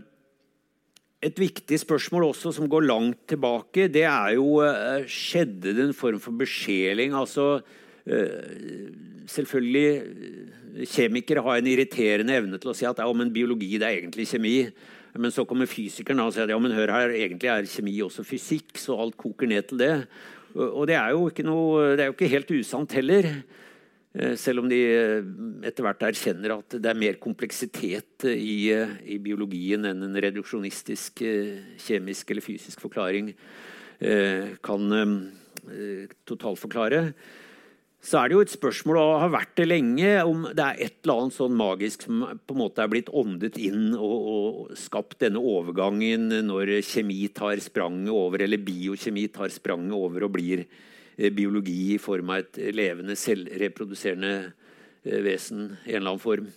[1.20, 4.62] et viktig spørsmål også som går langt tilbake, det er jo
[5.10, 7.12] Skjedde det en form for besjeling?
[7.12, 7.60] Altså
[9.28, 13.98] Selvfølgelig Kjemikere har en irriterende evne til å si at ja, men biologi det er
[13.98, 14.54] egentlig kjemi.
[15.18, 18.26] Men så kommer fysikeren og sier at ja, men hør her, egentlig er kjemi også
[18.26, 19.94] fysikk, så alt koker ned til det.
[20.54, 23.30] Og det er jo ikke, noe, det er jo ikke helt usant heller.
[24.10, 25.26] Eh, selv om de eh,
[25.68, 28.72] etter hvert erkjenner at det er mer kompleksitet i,
[29.06, 33.34] i biologien enn en reduksjonistisk eh, kjemisk eller fysisk forklaring
[34.64, 34.92] kan
[36.24, 37.00] totalforklare
[38.00, 40.94] så er det jo et spørsmål, og har vært det lenge, om det er et
[41.02, 45.18] eller annet sånn magisk som på en måte er blitt åndet inn og, og skapt
[45.20, 51.28] denne overgangen når kjemi tar spranget over, eller biokjemi tar spranget over og blir eh,
[51.28, 56.48] biologi i form av et levende, selvreproduserende eh, vesen i en eller annen form.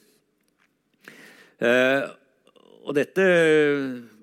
[1.59, 2.07] Eh,
[2.83, 3.27] og dette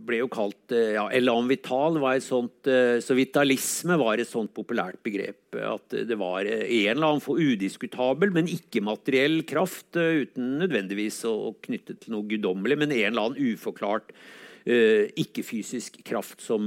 [0.06, 1.98] ble jo kalt eh, ja, Elan vital.
[2.02, 5.58] Var et sånt, eh, så vitalisme var et sånt populært begrep.
[5.60, 9.92] At det var en eller annen for udiskutabel, men ikke-materiell kraft.
[9.96, 14.14] Uten nødvendigvis å knytte til noe guddommelig, men en eller annen uforklart
[14.60, 16.66] ikke-fysisk kraft som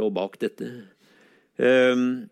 [0.00, 0.70] lå bak dette.
[1.60, 2.26] Um,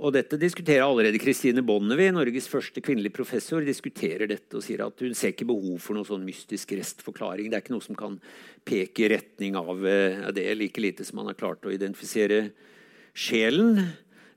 [0.00, 5.04] og dette diskuterer allerede Kristine Bonnevie, Norges første kvinnelige professor, diskuterer dette og sier at
[5.04, 7.50] hun ser ikke behov for noen sånn mystisk restforklaring.
[7.50, 8.16] Det er ikke noe som kan
[8.64, 12.46] peke i retning av uh, det, like lite som man har klart å identifisere
[13.12, 13.82] sjelen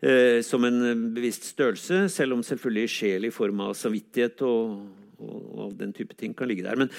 [0.03, 4.81] eh, som en bevisst størrelse, selv om selvfølgelig sjel i form av samvittighet og,
[5.15, 6.79] og, og den type ting kan ligge der.
[6.79, 6.91] Men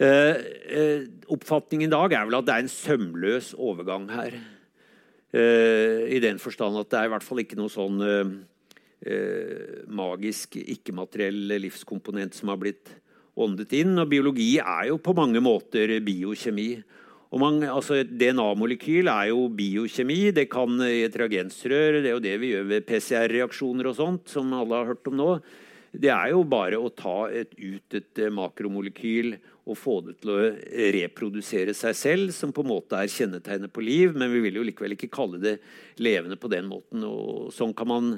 [0.00, 4.38] eh, oppfatningen i dag er vel at det er en sømløs overgang her.
[5.32, 8.30] Eh, I den forstand at det er i hvert fall ikke noe sånn eh,
[9.12, 12.94] eh, magisk, ikke-materiell livskomponent som har blitt
[13.38, 13.92] åndet inn.
[14.00, 16.70] Og biologi er jo på mange måter biokjemi.
[17.38, 20.30] Man, altså et DNA-molekyl er jo biokjemi.
[20.32, 22.00] Det kan i et reagensrør.
[22.00, 25.18] Det er jo det vi gjør ved PCR-reaksjoner og sånt, som alle har hørt om
[25.20, 25.32] nå.
[25.92, 29.34] Det er jo bare å ta et, ut et makromolekyl
[29.68, 30.40] og få det til å
[30.96, 34.16] reprodusere seg selv, som på en måte er kjennetegnet på liv.
[34.16, 35.58] Men vi vil jo likevel ikke kalle det
[36.00, 37.04] levende på den måten.
[37.04, 38.14] og Sånn kan man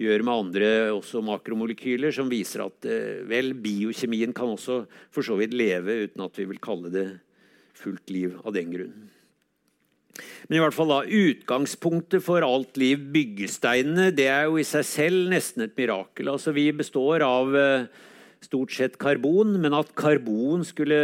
[0.00, 5.38] gjøre med andre også makromolekyler, som viser at eh, vel, biokjemien kan også for så
[5.38, 7.08] vidt leve uten at vi vil kalle det
[7.78, 8.96] fullt liv av den grunn.
[10.46, 14.86] Men i hvert fall da, utgangspunktet for alt liv, byggesteinene, det er jo i seg
[14.86, 16.30] selv nesten et mirakel.
[16.30, 17.86] Altså Vi består av eh,
[18.44, 20.98] stort sett karbon, men at karbon skulle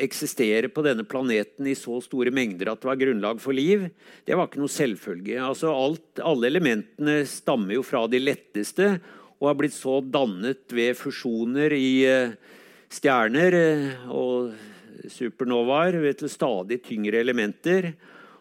[0.00, 3.88] eksistere på denne planeten i så store mengder at det var grunnlag for liv,
[4.26, 5.38] det var ikke noe selvfølge.
[5.44, 8.96] Altså alt, alle elementene stammer jo fra de letteste
[9.38, 12.34] og har blitt så dannet ved fusjoner i eh,
[12.90, 14.54] stjerner eh, og
[15.08, 17.92] supernovaer til stadig tyngre elementer.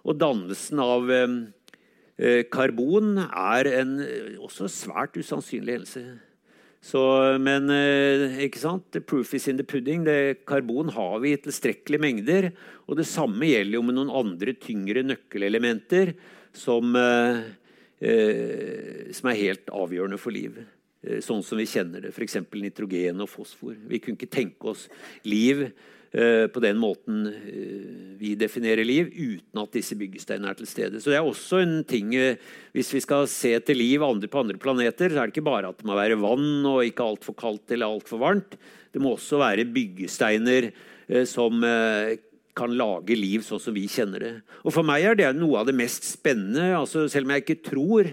[0.08, 4.00] Og dannelsen av eh, karbon er en
[4.42, 6.08] også svært usannsynlig hendelse.
[6.84, 7.02] Så,
[7.42, 8.86] men eh, ikke sant?
[8.94, 10.06] The proof is in the pudding.
[10.08, 12.50] Det, karbon har vi i tilstrekkelige mengder.
[12.88, 16.14] Og det samme gjelder jo med noen andre tyngre nøkkelelementer
[16.56, 17.42] som, eh,
[18.00, 20.62] eh, som er helt avgjørende for liv.
[21.04, 22.14] Eh, sånn som vi kjenner det.
[22.16, 22.40] F.eks.
[22.54, 23.76] nitrogen og fosfor.
[23.90, 24.88] Vi kunne ikke tenke oss
[25.26, 25.68] liv
[26.48, 31.02] på den måten eh, vi definerer liv, uten at disse byggesteinene er til stede.
[31.04, 32.40] Så det er også en ting eh,
[32.72, 35.82] Hvis vi skal se etter liv på andre planeter, så er det ikke bare at
[35.82, 38.56] det må være vann og ikke altfor kaldt eller altfor varmt.
[38.94, 40.72] Det må også være byggesteiner
[41.28, 41.62] som
[42.58, 44.32] kan lage liv sånn som vi kjenner det.
[44.66, 46.74] Og For meg er det noe av det mest spennende.
[46.76, 48.10] altså Selv om jeg ikke tror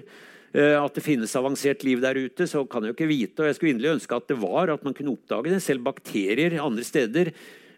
[0.55, 3.43] at det finnes avansert liv der ute, så kan jeg jo ikke vite.
[3.43, 5.63] Og jeg skulle inderlig ønske at det var, at man kunne oppdage det.
[5.65, 7.33] Selv bakterier andre steder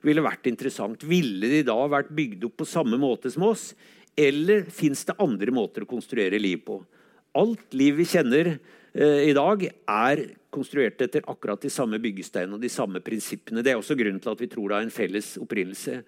[0.07, 1.03] ville vært interessant.
[1.07, 3.71] Ville de da vært bygd opp på samme måte som oss?
[4.17, 6.81] Eller fins det andre måter å konstruere liv på?
[7.37, 10.23] Alt liv vi kjenner eh, i dag, er
[10.57, 13.61] konstruert etter akkurat de samme byggesteinene og de samme prinsippene.
[13.61, 16.01] Det er også grunnen til at vi tror det har en felles opprinnelse.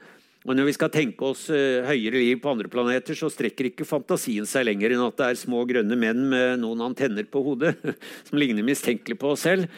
[0.46, 3.84] Og Når vi skal tenke oss uh, høyere liv på andre planeter, så strekker ikke
[3.88, 7.74] fantasien seg lenger enn at det er små grønne menn med noen antenner på hodet
[8.28, 9.68] som ligner mistenkelig på oss selv.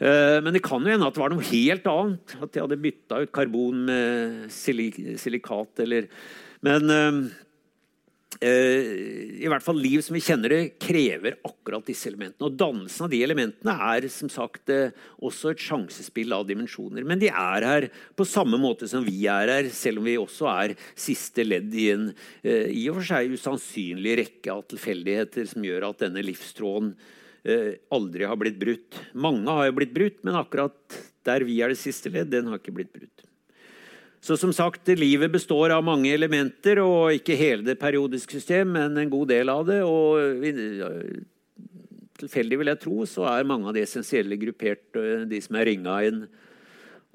[0.00, 2.34] Eh, men det kan jo hende at det var noe helt annet.
[2.40, 6.08] At de hadde bytta ut karbon med silikat eller
[6.64, 7.30] Men uh,
[8.40, 12.46] i hvert fall liv som vi kjenner det, krever akkurat disse elementene.
[12.46, 14.72] Og dannelsen av de elementene er som sagt
[15.20, 17.04] også et sjansespill av dimensjoner.
[17.04, 20.48] Men de er her på samme måte som vi er her, selv om vi også
[20.52, 22.10] er siste ledd i en
[22.44, 27.18] i og for seg usannsynlig rekke av tilfeldigheter som gjør at denne livstråden Eh,
[27.90, 28.98] aldri har blitt brutt.
[29.16, 32.60] Mange har jo blitt brutt, men akkurat der vi er det siste ledd, den har
[32.60, 33.24] ikke blitt brutt.
[34.20, 38.98] Så som sagt, livet består av mange elementer, og ikke hele det periodiske system, men
[39.00, 39.80] en god del av det.
[39.80, 40.44] Og
[42.20, 45.70] tilfeldig, vil jeg tro, så er mange av de essensielle gruppert, eh, de som er
[45.70, 46.20] ringa inn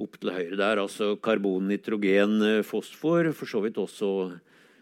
[0.02, 0.82] opp til høyre der.
[0.82, 4.40] Altså karbon, nitrogen, eh, fosfor, for så vidt også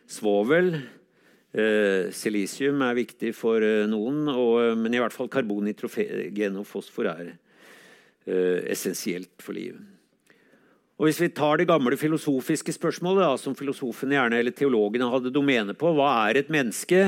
[0.08, 0.77] svovel.
[1.53, 6.55] Eh, silisium er viktig for eh, noen, og, eh, men i hvert fall karbon, nitrogen
[6.57, 7.35] og fosfor er
[8.23, 9.81] essensielt for livet.
[10.95, 15.33] Og Hvis vi tar det gamle filosofiske spørsmålet, da, som filosofene gjerne, eller teologene hadde
[15.35, 17.01] domene på, hva er et menneske?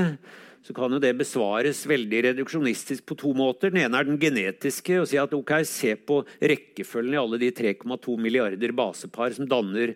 [0.66, 3.70] Så kan jo det besvares veldig reduksjonistisk på to måter.
[3.70, 4.98] Den ene er den genetiske.
[5.00, 9.94] og si at ok, Se på rekkefølgen i alle de 3,2 milliarder basepar som danner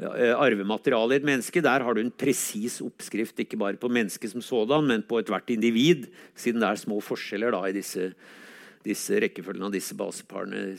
[0.00, 4.32] arvemateriale arvematerialet i et menneske, der har du en presis oppskrift ikke bare på mennesket
[4.32, 8.12] som sådan, men på ethvert individ, siden det er små forskjeller da, i disse,
[8.86, 10.78] disse rekkefølgene av disse baseparene.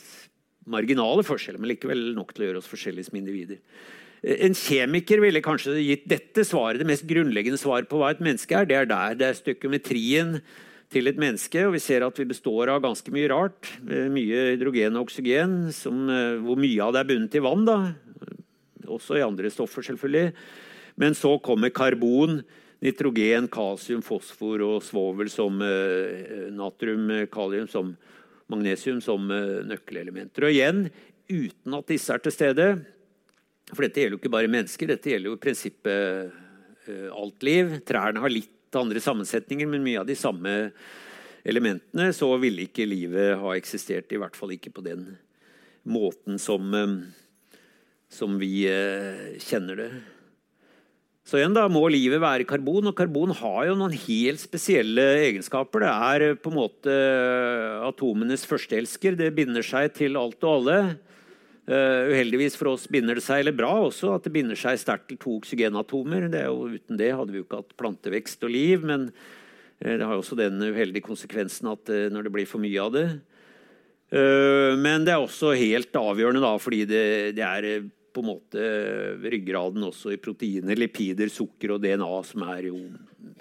[0.72, 3.62] Marginale forskjeller, men likevel nok til å gjøre oss forskjellige som individer.
[4.22, 8.54] En kjemiker ville kanskje gitt dette svaret, det mest grunnleggende svaret på hva et menneske
[8.54, 8.68] er.
[8.70, 9.16] Det er der.
[9.18, 10.36] Det er stykkometrien
[10.94, 11.64] til et menneske.
[11.66, 13.72] Og vi ser at vi består av ganske mye rart.
[13.82, 16.06] Mye hydrogen og oksygen, som,
[16.46, 17.66] hvor mye av det er bundet i vann.
[17.66, 17.80] da.
[18.92, 20.36] Også i andre stoffer, selvfølgelig.
[21.02, 22.44] Men så kommer karbon,
[22.84, 27.96] nitrogen, kalsium, fosfor og svovel som eh, natrium, kalium som
[28.52, 30.48] magnesium som eh, nøkkelelementer.
[30.48, 30.88] Og igjen,
[31.32, 32.68] uten at disse er til stede,
[33.72, 36.34] for dette gjelder jo ikke bare mennesker, dette gjelder jo i prinsippet
[36.88, 37.78] uh, alt liv.
[37.88, 40.56] Trærne har litt andre sammensetninger, men mye av de samme
[41.48, 42.12] elementene.
[42.16, 45.10] Så ville ikke livet ha eksistert, i hvert fall ikke på den
[45.88, 46.98] måten som, um,
[48.12, 49.92] som vi uh, kjenner det.
[51.28, 55.86] Så igjen da må livet være karbon, og karbon har jo noen helt spesielle egenskaper.
[55.86, 56.96] Det er på en måte
[57.86, 59.16] atomenes førsteelsker.
[59.20, 60.80] Det binder seg til alt og alle.
[61.72, 65.06] Uh, uheldigvis for oss binder det seg, eller bra også, at det binder seg sterkt
[65.08, 66.26] til to oksygenatomer.
[66.34, 68.84] Det jo, uten det hadde vi jo ikke hatt plantevekst og liv.
[68.90, 72.64] Men uh, det har jo også den uheldige konsekvensen at uh, når det blir for
[72.64, 73.06] mye av det
[74.12, 77.04] Men det er også helt avgjørende, da, fordi det,
[77.38, 78.66] det, er på en måte
[79.24, 82.82] ryggraden også i proteiner, lipider, sukker og DNA, som er jo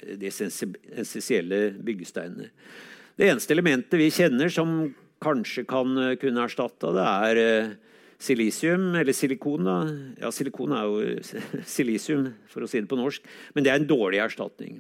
[0.07, 2.53] de essensielle byggesteinene.
[3.19, 4.77] Det eneste elementet vi kjenner som
[5.19, 7.75] kanskje kan kunne erstatte det, er
[8.21, 9.67] silisium, eller silikon.
[9.67, 9.77] Da.
[10.21, 10.95] Ja, silikon er jo
[11.77, 13.21] silisium, for å si det på norsk.
[13.57, 14.75] Men det er en dårlig erstatning.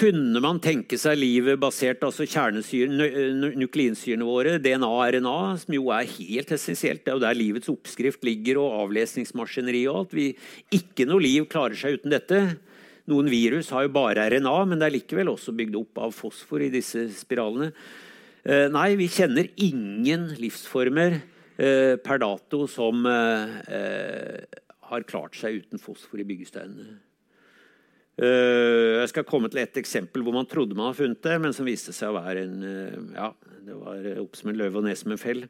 [0.00, 6.08] Kunne man tenke seg livet basert altså nukleinsyrene våre, DNA og RNA, som jo er
[6.08, 10.14] helt essensielt, det er jo der livets oppskrift ligger, og avlesningsmaskineri og alt.
[10.16, 10.30] Vi,
[10.72, 12.38] ikke noe liv klarer seg uten dette.
[13.12, 16.64] Noen virus har jo bare RNA, men det er likevel også bygd opp av fosfor
[16.64, 17.68] i disse spiralene.
[18.40, 21.18] Eh, nei, vi kjenner ingen livsformer
[21.60, 24.40] eh, per dato som eh,
[24.88, 26.98] har klart seg uten fosfor i byggesteinene.
[28.20, 31.64] Jeg skal komme til et eksempel hvor man trodde man hadde funnet det, men som
[31.64, 33.30] viste seg å være en Ja,
[33.64, 35.46] det var opp som en løve og ned som en fell.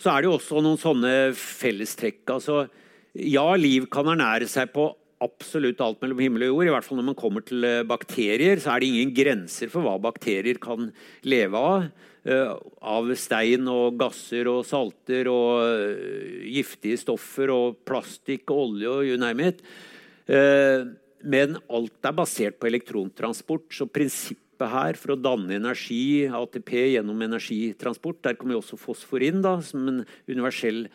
[0.00, 2.22] Så er det jo også noen sånne fellestrekk.
[2.32, 2.62] Altså,
[3.12, 4.86] ja, liv kan ernære seg på
[5.24, 6.66] absolutt alt mellom himmel og jord.
[6.66, 9.86] I hvert fall når man kommer til eh, bakterier, så er det ingen grenser for
[9.86, 10.90] hva bakterier kan
[11.26, 11.88] leve av.
[12.26, 12.52] Eh,
[12.92, 19.10] av stein og gasser og salter og eh, giftige stoffer og plastikk og olje og
[19.10, 19.62] you name it.
[21.26, 27.20] Men alt er basert på elektrontransport, så prinsippet her for å danne energi, ATP, gjennom
[27.22, 30.88] energitransport Der kommer jo også fosfor inn da, som en universell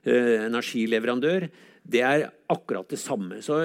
[0.00, 1.50] energileverandør
[1.84, 3.40] det er akkurat det samme.
[3.44, 3.64] Så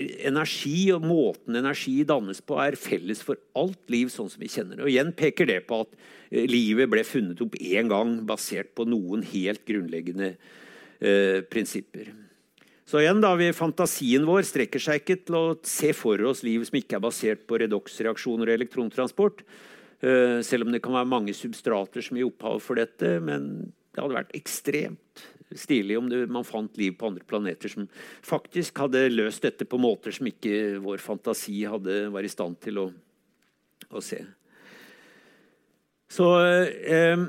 [0.00, 4.78] energi og måten energi dannes på, er felles for alt liv sånn som vi kjenner
[4.78, 4.86] det.
[4.86, 5.94] Og igjen peker det på at
[6.30, 12.12] eh, livet ble funnet opp én gang basert på noen helt grunnleggende eh, prinsipper.
[12.88, 16.64] Så igjen da, vi, Fantasien vår strekker seg ikke til å se for oss liv
[16.68, 19.44] som ikke er basert på redoksreaksjoner og elektrontransport.
[20.02, 23.14] Eh, selv om det kan være mange substrater som gir opphav for dette.
[23.24, 25.24] Men det hadde vært ekstremt
[25.58, 27.88] stilig om det, man fant liv på andre planeter som
[28.26, 32.82] faktisk hadde løst dette på måter som ikke vår fantasi hadde, var i stand til
[32.84, 32.88] å,
[33.92, 34.22] å se.
[36.12, 37.24] Så eh,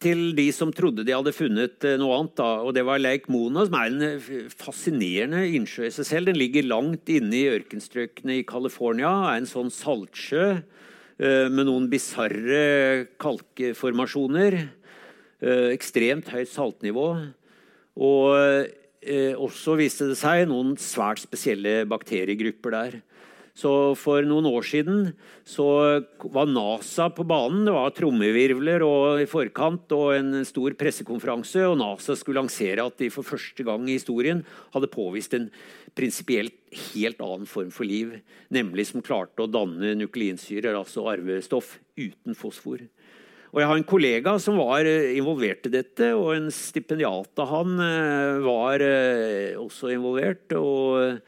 [0.00, 3.30] til de som trodde de hadde funnet eh, noe annet, da, og det var Lake
[3.32, 6.30] Mona, som er en eh, fascinerende innsjø i seg selv.
[6.30, 11.90] Den ligger langt inne i ørkenstrøkene i California, er en sånn saltsjø eh, med noen
[11.92, 14.60] bisarre kalkeformasjoner.
[15.40, 17.06] Eh, ekstremt høyt saltnivå.
[18.00, 22.98] Og eh, også viste det seg noen svært spesielle bakteriegrupper der.
[23.56, 25.10] Så For noen år siden
[25.48, 25.66] så
[26.32, 27.64] var NASA på banen.
[27.66, 28.84] Det var trommevirvler
[29.20, 31.66] i forkant og en stor pressekonferanse.
[31.66, 35.50] og NASA skulle lansere at de for første gang i historien hadde påvist en
[35.98, 36.56] prinsipielt
[36.94, 38.20] helt annen form for liv.
[38.54, 42.86] Nemlig som klarte å danne nukleinsyrer, altså arvestoff, uten fosfor.
[43.50, 47.50] Og jeg har en kollega som var eh, involvert i dette, og en stipendiat av
[47.50, 50.54] han eh, var eh, også involvert.
[50.54, 51.18] Og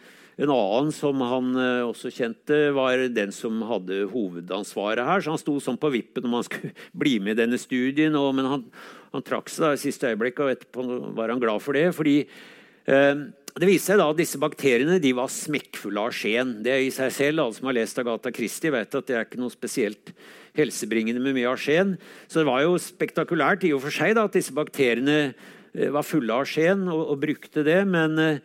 [0.43, 1.51] en annen som han
[1.85, 5.23] også kjente, var den som hadde hovedansvaret her.
[5.23, 8.15] Så han sto sånn på vippen om han skulle bli med i denne studien.
[8.39, 8.65] Men han,
[9.13, 10.87] han trakk seg da i siste øyeblikk, og etterpå
[11.19, 11.89] var han glad for det.
[11.99, 13.27] fordi eh,
[13.61, 16.55] det viste seg da at disse bakteriene de var smekkfulle av skjen.
[16.65, 19.41] Det i seg selv, Alle som har lest Agatha Christie, vet at det er ikke
[19.43, 20.15] noe spesielt
[20.57, 21.99] helsebringende med mye av skjeen.
[22.29, 26.07] Så det var jo spektakulært i og for seg da, at disse bakteriene eh, var
[26.07, 27.83] fulle av skjeen og, og, brukte det.
[27.89, 28.41] men eh,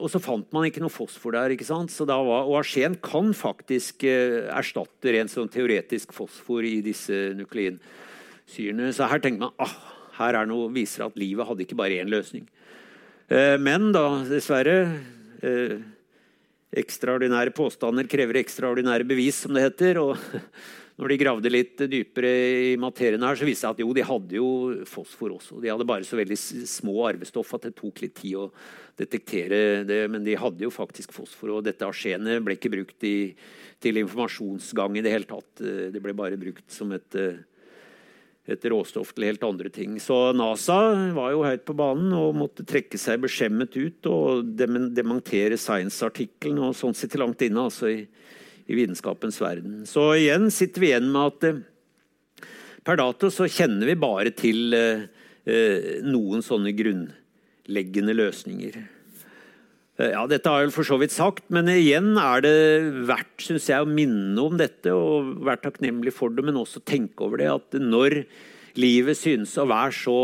[0.00, 1.52] og så fant man ikke noe fosfor der.
[1.52, 1.92] ikke sant?
[1.92, 8.88] Var, og arsen kan faktisk eh, erstatte rent sånn teoretisk fosfor i disse nukleinsyrene.
[8.96, 9.76] Så her tenker man ah,
[10.16, 12.48] her er noe, viser at livet hadde ikke bare én løsning.
[13.28, 14.76] Eh, men da, dessverre
[15.44, 15.80] eh,
[16.72, 19.98] Ekstraordinære påstander krever ekstraordinære bevis, som det heter.
[20.00, 20.16] og
[21.02, 22.30] når de gravde litt dypere
[22.72, 24.48] i materien, her, så viste det seg at jo, de hadde jo
[24.88, 25.60] fosfor også.
[25.60, 28.46] De hadde bare så veldig små arvestoff at det tok litt tid å
[29.00, 30.00] detektere det.
[30.12, 33.32] Men de hadde jo faktisk fosfor, og dette arsenet ble ikke brukt i,
[33.82, 35.64] til informasjonsgang i det hele tatt.
[35.92, 37.20] Det ble bare brukt som et,
[38.50, 40.00] et råstoff til helt andre ting.
[40.02, 40.78] Så NASA
[41.14, 46.74] var jo høyt på banen og måtte trekke seg beskjemmet ut og dementere Science-artikkelen og
[46.74, 47.68] sånn sitte langt inne.
[47.68, 48.00] altså i
[48.66, 49.82] i vitenskapens verden.
[49.86, 51.60] Så igjen sitter vi igjen med at eh,
[52.86, 55.06] per dato så kjenner vi bare til eh,
[55.44, 58.78] eh, noen sånne grunnleggende løsninger.
[60.02, 62.54] Ja, Dette har jeg for så vidt sagt, men igjen er det
[63.06, 67.22] verdt synes jeg, å minne om dette og være takknemlig for det, men også tenke
[67.22, 68.24] over det at når
[68.80, 70.16] livet synes å være så,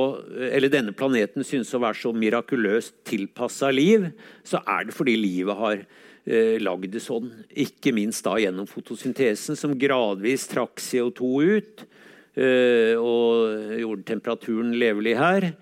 [0.49, 4.09] eller denne planeten synes å være så mirakuløst tilpassa liv,
[4.43, 7.31] så er det fordi livet har eh, lagd det sånn.
[7.55, 11.87] Ikke minst da gjennom fotosyntesen, som gradvis trakk CO2 ut
[12.35, 15.53] eh, og gjorde temperaturen levelig her.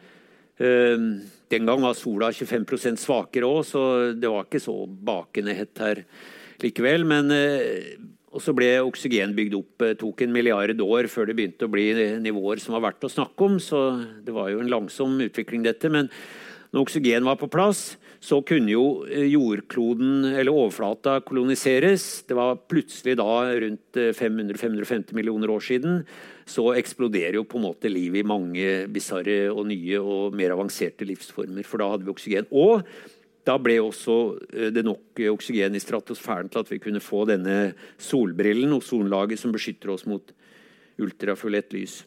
[0.56, 1.10] Eh,
[1.52, 3.82] den gang var sola 25 svakere òg, så
[4.18, 6.02] det var ikke så bakende hett her
[6.62, 7.06] likevel.
[7.06, 7.96] Men eh,
[8.36, 9.70] og så ble oksygen bygd opp.
[9.80, 11.88] Det eh, tok en milliard år før det begynte å bli
[12.20, 13.60] nivåer som var verdt å snakke om.
[13.62, 13.80] Så
[14.26, 15.88] det var jo en langsom utvikling, dette.
[15.92, 16.10] Men
[16.72, 17.94] når oksygen var på plass,
[18.26, 22.24] så kunne jo eh, jordkloden, eller overflata, koloniseres.
[22.26, 23.26] Det var plutselig da
[23.62, 26.00] rundt 500-550 eh, millioner år siden.
[26.48, 31.06] Så eksploderer jo på en måte livet i mange bisarre og nye og mer avanserte
[31.06, 31.66] livsformer.
[31.66, 32.50] For da hadde vi oksygen.
[32.50, 32.82] Og
[33.46, 34.18] da ble også
[34.48, 39.54] eh, det nok oksygen i stratosfæren til at vi kunne få denne solbrillen, ozonlaget, som
[39.54, 40.34] beskytter oss mot
[40.98, 42.00] ultrafiolett lys.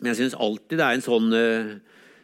[0.00, 1.30] Men jeg syns alltid det er en sånn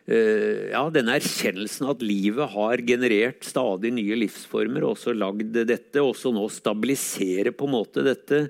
[0.07, 6.31] ja, denne erkjennelsen at livet har generert stadig nye livsformer, og også lagd dette, også
[6.31, 8.45] nå stabiliserer på en måte dette.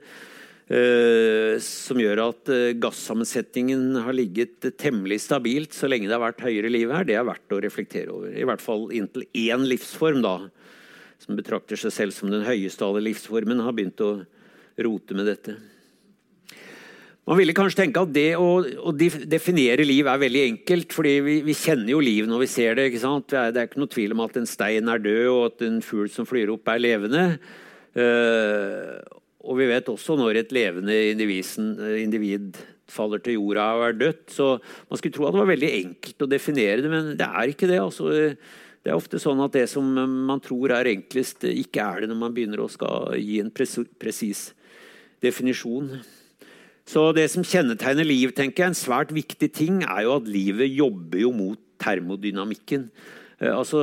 [0.66, 6.42] Uh, som gjør at uh, gassammensetningen har ligget temmelig stabilt så lenge det har vært
[6.42, 7.07] høyere liv her.
[7.07, 8.32] Det er verdt å reflektere over.
[8.34, 10.40] I hvert fall inntil én livsform, da,
[11.22, 14.11] som betrakter seg selv som den høyeste av alle livsformen, har begynt å
[14.82, 15.54] rote med dette.
[17.27, 21.33] Man ville kanskje tenke at det å, å definere liv er veldig enkelt, fordi vi,
[21.49, 22.85] vi, kjenner jo liv når vi ser det.
[22.87, 23.27] ikke sant?
[23.33, 25.64] Det er, det er, ikke noe tvil om at en stein er død, og at
[25.66, 27.24] en fugl som flyr opp, er levende.
[27.99, 29.01] Uh,
[29.47, 32.61] og vi vet også når et levende indivisen, individ
[32.91, 34.22] faller til jorda og er dødt.
[34.31, 34.47] Så
[34.87, 37.70] man skulle tro at det var veldig enkelt å definere det, men det er ikke
[37.72, 37.83] det.
[37.83, 38.14] altså...
[38.87, 39.83] Det er ofte sånn at det som
[40.29, 44.53] man tror er enklest, ikke er det når man begynner å skal gi en presis
[45.18, 45.89] definisjon.
[46.87, 50.70] Så det som kjennetegner liv, tenker jeg, en svært viktig ting, er jo at livet
[50.70, 52.89] jobber jo mot termodynamikken.
[53.41, 53.82] Eh, altså,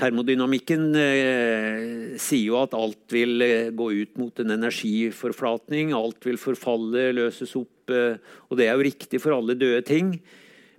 [0.00, 1.82] Termodynamikken eh,
[2.20, 5.92] sier jo at alt vil eh, gå ut mot en energiforflatning.
[5.96, 7.92] Alt vil forfalle, løses opp.
[7.92, 8.16] Eh,
[8.48, 10.14] og det er jo riktig for alle døde ting.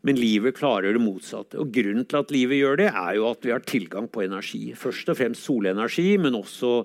[0.02, 1.60] Men livet klarer det motsatte.
[1.62, 4.72] Og Grunnen til at livet gjør det, er jo at vi har tilgang på energi.
[4.74, 6.80] Først og fremst solenergi, men også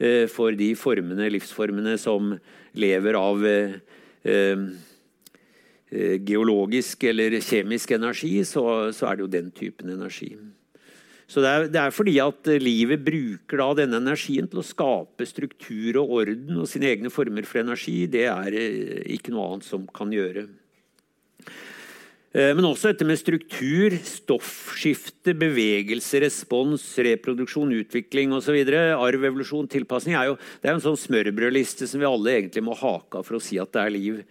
[0.00, 2.32] eh, for de formene, livsformene som
[2.80, 3.76] lever av eh,
[5.92, 8.64] geologisk eller kjemisk energi, så,
[8.96, 10.30] så, er det jo den typen energi.
[11.32, 15.24] Så det er, det er, fordi at livet bruker da denne energien til å skape
[15.28, 18.02] struktur og orden og sine egne former for energi.
[18.10, 20.44] Det er eh, ikke noe annet som kan gjøre.
[22.32, 28.56] Men også dette med struktur, stoffskifte, bevegelse, respons, reproduksjon, utvikling osv.
[28.72, 32.78] Arv, evolusjon, tilpasning er jo det er en sånn smørbrødliste som vi alle egentlig må
[32.80, 34.22] hake av for å si at det er liv.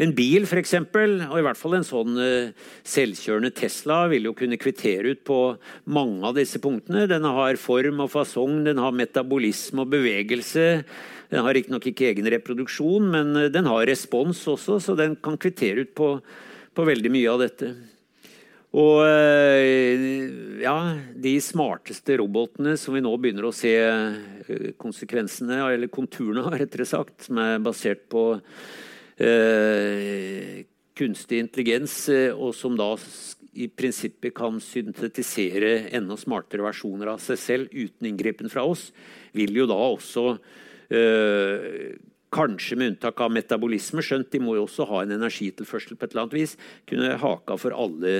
[0.00, 4.58] En bil, f.eks., og i hvert fall en sånn uh, selvkjørende Tesla, vil jo kunne
[4.60, 5.40] kvittere ut på
[5.92, 7.04] mange av disse punktene.
[7.10, 10.68] Den har form og fasong, den har metabolisme og bevegelse.
[11.32, 15.18] Den har riktignok ikke, ikke egen reproduksjon, men uh, den har respons også, så den
[15.20, 16.14] kan kvittere ut på
[16.74, 17.72] på veldig mye av dette.
[18.72, 20.76] Og eh, ja,
[21.20, 26.88] de smarteste robotene som vi nå begynner å se eh, konsekvensene eller konturene av, rettere
[26.88, 28.24] sagt, som er basert på
[29.20, 30.64] eh,
[30.96, 32.94] kunstig intelligens, eh, og som da
[33.52, 38.88] i prinsippet kan syntetisere enda smartere versjoner av seg selv uten inngripen fra oss,
[39.36, 40.30] vil jo da også
[40.88, 41.92] eh,
[42.32, 46.14] kanskje med unntak av metabolisme, skjønt de må jo også ha en energitilførsel på et
[46.14, 46.54] eller annet vis,
[46.88, 48.12] kunne haka for alle,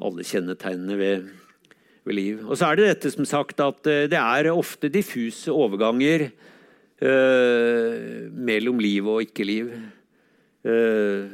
[0.00, 1.26] alle kjennetegnene ved,
[2.06, 2.44] ved, liv.
[2.46, 8.32] Og så er det dette som sagt at eh, det er ofte diffuse overganger øh,
[8.32, 9.74] mellom liv og ikke-liv.
[10.66, 11.28] Uh,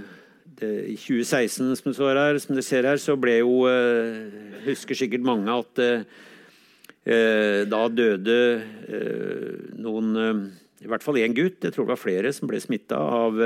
[0.61, 3.64] I 2016, som, her, som dere ser her, så ble jo
[4.66, 5.80] Husker sikkert mange at
[7.72, 8.36] da døde
[9.80, 10.53] noen
[10.83, 13.41] I hvert fall én gutt, jeg tror det var flere, som ble smitta av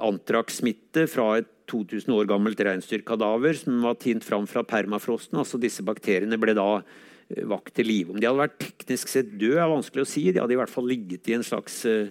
[0.00, 5.38] antrakssmitte fra et 2000 år gammelt reinsdyrkadaver som var tint fram fra permafrosten.
[5.38, 8.14] altså Disse bakteriene ble da eh, vakt til live.
[8.14, 10.26] Om de hadde vært teknisk sett døde, er vanskelig å si.
[10.30, 12.10] De hadde i hvert fall ligget i en slags uh,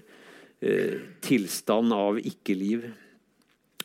[1.26, 2.90] tilstand av ikke-liv.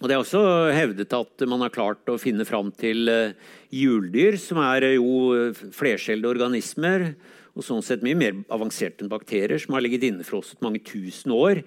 [0.00, 0.42] Og Det er også
[0.74, 3.34] hevdet at man har klart å finne fram til uh,
[3.74, 7.12] hjuldyr, som er jo flerskjellede organismer,
[7.54, 11.62] og sånn sett mye mer avansert enn bakterier, som har ligget innefrosset mange tusen år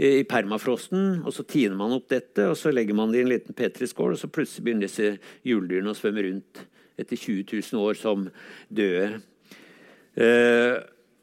[0.00, 1.22] i permafrosten.
[1.24, 4.14] og Så tiner man opp dette og så legger man det i en liten petriskål,
[4.14, 5.16] og så plutselig begynner disse
[5.48, 6.62] juledyrene å svømme rundt
[7.00, 8.28] etter 20 000 år som
[8.68, 9.20] døde.
[10.20, 10.76] Eh,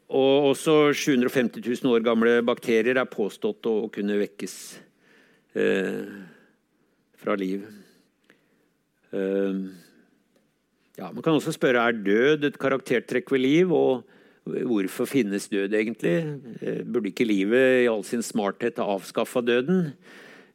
[0.08, 4.54] og også 750 000 år gamle bakterier er påstått å, kunne vekkes
[5.60, 6.08] eh,
[7.20, 7.66] fra liv.
[9.12, 9.60] Eh,
[10.98, 13.72] ja, man kan også spørre er død et karaktertrekk ved liv.
[13.72, 14.04] og
[14.48, 16.16] Hvorfor finnes død, egentlig?
[16.62, 19.92] Eh, burde ikke livet i all sin smarthet ha avskaffa døden?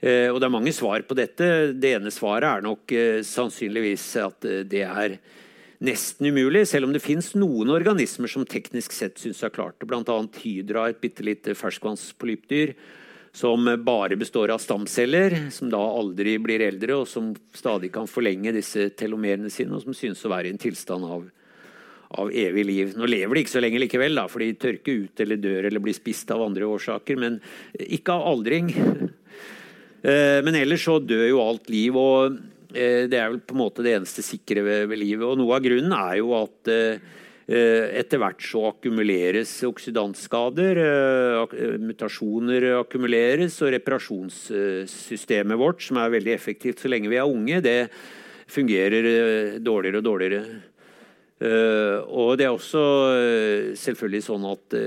[0.02, 1.74] Eh, og Det er mange svar på dette.
[1.78, 5.20] Det ene svaret er nok eh, sannsynligvis at det er
[5.84, 9.88] nesten umulig, selv om det fins noen organismer som teknisk sett syns er klart det.
[9.88, 10.20] Bl.a.
[10.44, 12.74] hydra, et bitte lite ferskvannspolypdyr
[13.34, 18.54] som bare består av stamceller, som da aldri blir eldre, og som stadig kan forlenge
[18.54, 21.26] disse telomerene sine, og som synes å være i en tilstand av
[22.14, 22.94] av evig liv.
[22.98, 25.82] Nå lever de ikke så lenge likevel, da, for de tørker ut eller dør eller
[25.82, 27.40] blir spist av andre årsaker, men
[27.74, 28.70] ikke av aldring.
[30.04, 32.34] Eh, men ellers så dør jo alt liv, og
[32.76, 35.24] eh, det er vel på en måte det eneste sikre ved, ved livet.
[35.24, 37.00] Og noe av grunnen er jo at eh,
[37.44, 40.80] etter hvert så akkumuleres oksidantskader,
[41.84, 47.90] mutasjoner akkumuleres, og reparasjonssystemet vårt, som er veldig effektivt så lenge vi er unge, det
[48.48, 50.46] fungerer dårligere og dårligere.
[51.44, 52.84] Og det er også
[53.76, 54.80] selvfølgelig sånn at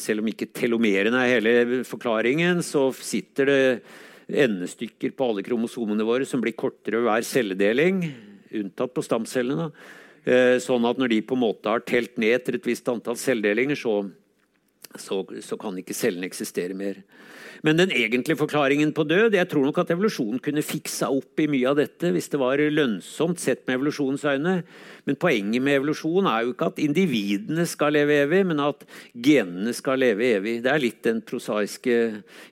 [0.00, 3.62] selv om ikke telomerene er hele forklaringen, så sitter det
[4.30, 8.04] endestykker på alle kromosomene våre som blir kortere hver celledeling,
[8.56, 9.68] unntatt på stamcellene.
[10.60, 13.78] Sånn at når de på en måte har telt ned til et visst antall celledelinger,
[13.78, 13.94] så,
[14.98, 16.98] så, så kan ikke cellene eksistere mer.
[17.62, 21.48] Men den egentlige forklaringen på død Jeg tror nok at evolusjonen kunne fiksa opp i
[21.50, 24.54] mye av dette hvis det var lønnsomt sett med evolusjonens øyne.
[25.06, 28.82] Men poenget med evolusjon er jo ikke at individene skal leve evig, men at
[29.14, 30.58] genene skal leve evig.
[30.64, 31.96] Det er litt den prosaiske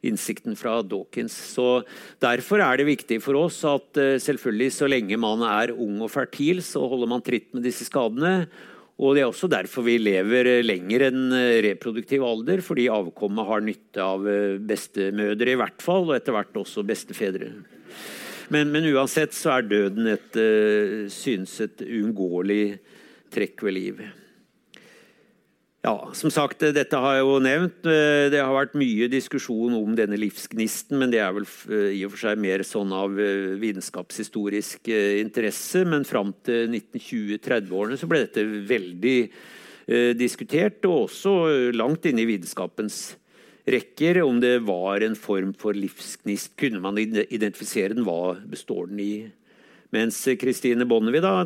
[0.06, 1.34] innsikten fra Dawkins.
[1.56, 1.82] Så
[2.22, 6.12] Derfor er det viktig for oss at eh, selvfølgelig så lenge man er ung og
[6.12, 8.48] fertil, så holder man tritt med disse skadene.
[8.98, 13.62] Og Det er også derfor vi lever lenger enn eh, reproduktiv alder, fordi avkommet har
[13.62, 17.52] nytte av eh, bestemødre, i hvert fall, og etter hvert også bestefedre.
[18.50, 20.38] Men, men uansett så er døden et
[21.12, 22.78] synes et uunngåelig
[23.34, 24.27] trekk ved livet.
[25.88, 27.86] Ja, som sagt, dette har jeg jo nevnt.
[27.88, 32.02] Eh, det har vært mye diskusjon om denne livsgnisten, men det er vel eh, i
[32.04, 34.90] og for seg mer sånn av eh, vitenskapshistorisk
[35.22, 35.86] interesse.
[35.88, 39.16] Men fram til 1920-30-årene så ble dette veldig
[40.20, 41.30] diskutert, og også
[41.72, 42.98] langt inne i vitenskapens
[43.72, 46.52] rekker, om det var en form for livsgnist.
[46.60, 48.04] Kunne man identifisere den?
[48.04, 49.12] Hva består den i?
[49.96, 51.38] Mens Kristine Bonnevie, da,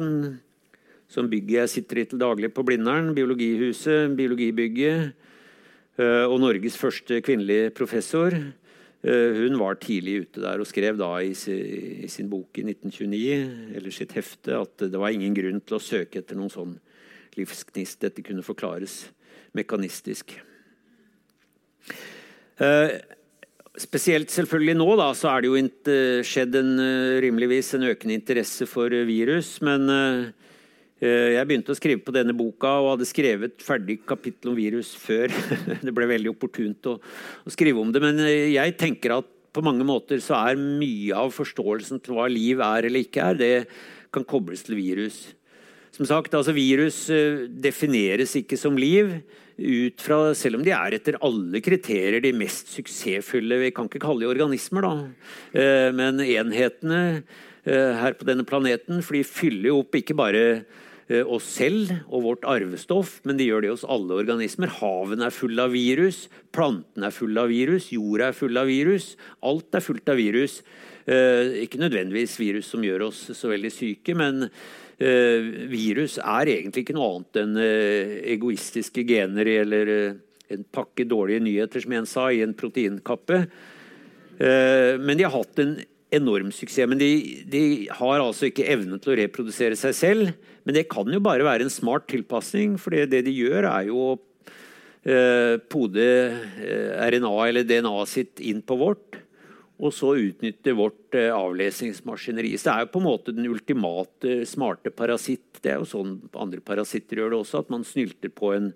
[1.13, 5.13] som bygget jeg sitter i til daglig på Blindern, biologihuset, biologibygget,
[6.01, 8.33] eh, og Norges første kvinnelige professor.
[8.33, 13.91] Eh, hun var tidlig ute der og skrev da i sin bok i 1929 eller
[13.93, 16.77] sitt hefte at det var ingen grunn til å søke etter noen sånn
[17.37, 18.01] livsgnist.
[18.01, 19.11] Dette kunne forklares
[19.59, 20.33] mekanistisk.
[22.63, 23.01] Eh,
[23.77, 26.73] spesielt selvfølgelig nå da, så er det jo skjedd en,
[27.25, 29.59] rimeligvis en økende interesse for virus.
[29.65, 30.33] Men
[31.03, 35.33] jeg begynte å skrive på denne boka og hadde skrevet ferdig kapittel om virus før.
[35.87, 36.97] Det ble veldig opportunt å,
[37.43, 38.03] å, skrive om det.
[38.05, 42.29] Men eh, jeg tenker at på mange måter så er mye av forståelsen til hva
[42.31, 43.55] liv er eller ikke er, det
[44.15, 45.25] kan kobles til virus.
[45.93, 49.19] Som sagt, altså Virus eh, defineres ikke som liv,
[49.63, 54.01] ut fra, selv om de er etter alle kriterier de mest suksessfulle Vi kan ikke
[54.01, 54.95] kalle de organismer, da,
[55.93, 57.03] men enhetene
[57.63, 59.05] her på denne planeten.
[59.05, 63.49] For de fyller jo opp ikke bare Eh, oss selv og vårt arvestoff, men de
[63.49, 64.71] gjør det hos alle organismer.
[64.79, 66.25] Havene er fulle av virus,
[66.55, 69.13] plantene er fulle av virus, jorda er full av virus.
[69.45, 70.61] Alt er fullt av virus.
[71.05, 76.87] Eh, ikke nødvendigvis virus som gjør oss så veldig syke, men eh, virus er egentlig
[76.87, 77.63] ikke noe annet enn
[78.37, 79.97] egoistiske gener eller
[80.53, 83.43] en pakke dårlige nyheter, som en sa, i en proteinkappe.
[84.39, 85.77] Eh, men de har hatt en
[86.13, 86.89] enorm suksess.
[86.89, 87.11] Men de,
[87.49, 90.33] de, har altså ikke evnen til å reprodusere seg selv.
[90.63, 94.05] Men det kan jo bare være en smart tilpasning, for det de gjør, er jo
[94.05, 94.13] å
[95.03, 99.19] eh, pode eh, RNA eller DNA-et sitt inn på vårt.
[99.83, 102.55] Og så utnytte vårt eh, avlesningsmaskineri.
[102.55, 105.59] Så det er jo på en måte den ultimate smarte parasitt.
[105.59, 108.71] Det er jo sånn andre parasitter gjør det også, at man snylter på en,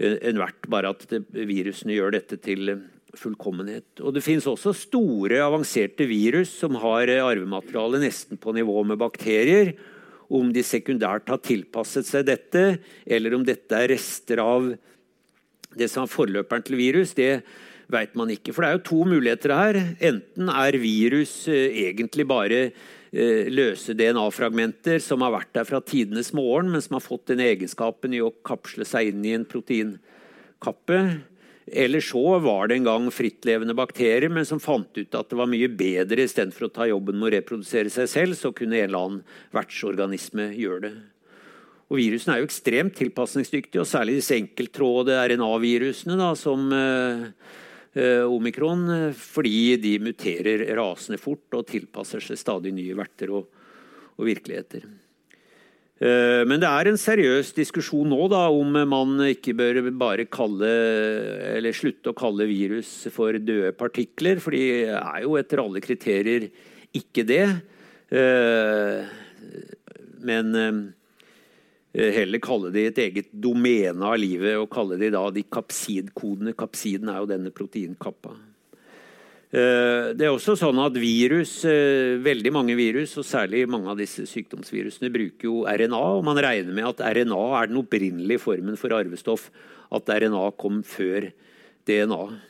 [0.00, 1.04] en vert, bare at
[1.36, 2.78] virusene gjør dette til
[3.14, 4.00] fullkommenhet.
[4.00, 9.74] Og Det finnes også store, avanserte virus som har arvemateriale nesten på nivå med bakterier.
[10.34, 12.64] Om de sekundært har tilpasset seg dette,
[13.06, 14.72] eller om dette er rester av
[15.74, 17.44] det som er forløperen til virus, det
[17.90, 18.54] veit man ikke.
[18.54, 19.78] For det er jo to muligheter her.
[20.10, 26.32] Enten er virus eh, egentlig bare eh, løse DNA-fragmenter som har vært der fra tidenes
[26.36, 31.00] morgen, men som har fått den egenskapen i å kapsle seg inn i en proteinkappe.
[31.66, 35.48] Eller så var det en gang frittlevende bakterier, men som fant ut at det var
[35.48, 39.06] mye bedre istedenfor å ta jobben med å reprodusere seg selv, så kunne en eller
[39.06, 39.22] annen
[39.54, 40.94] vertsorganisme gjøre det.
[41.88, 47.24] Og Virusene er jo ekstremt tilpasningsdyktige, og særlig disse enkelttråde RNA-virusene, som eh,
[47.96, 48.84] eh, omikron,
[49.16, 53.48] fordi de muterer rasende fort og tilpasser seg stadig nye verter og,
[54.18, 54.84] og virkeligheter.
[56.04, 60.68] Eh, men det er en seriøs diskusjon nå da, om man ikke bør bare kalle,
[61.54, 66.50] eller slutte å kalle virus for døde partikler, for de er jo etter alle kriterier
[66.94, 67.46] ikke det.
[68.12, 69.14] Eh,
[70.28, 75.46] men eh, heller kalle de et eget domene av livet og kalle de da de
[75.48, 76.52] kapsidkodene.
[76.58, 78.36] Kapsiden er jo denne proteinkappa.
[79.54, 84.00] Eh, det er også sånn at virus, eh, veldig mange virus, og særlig mange av
[84.00, 86.18] disse sykdomsvirusene, bruker jo RNA.
[86.18, 89.50] og Man regner med at RNA er den opprinnelige formen for arvestoff.
[89.92, 91.30] At RNA kom før
[91.86, 92.40] DNA.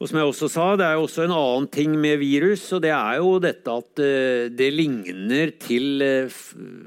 [0.00, 2.80] Og som jeg også sa, Det er jo også en annen ting med virus, og
[2.82, 6.00] det er jo dette at eh, det ligner til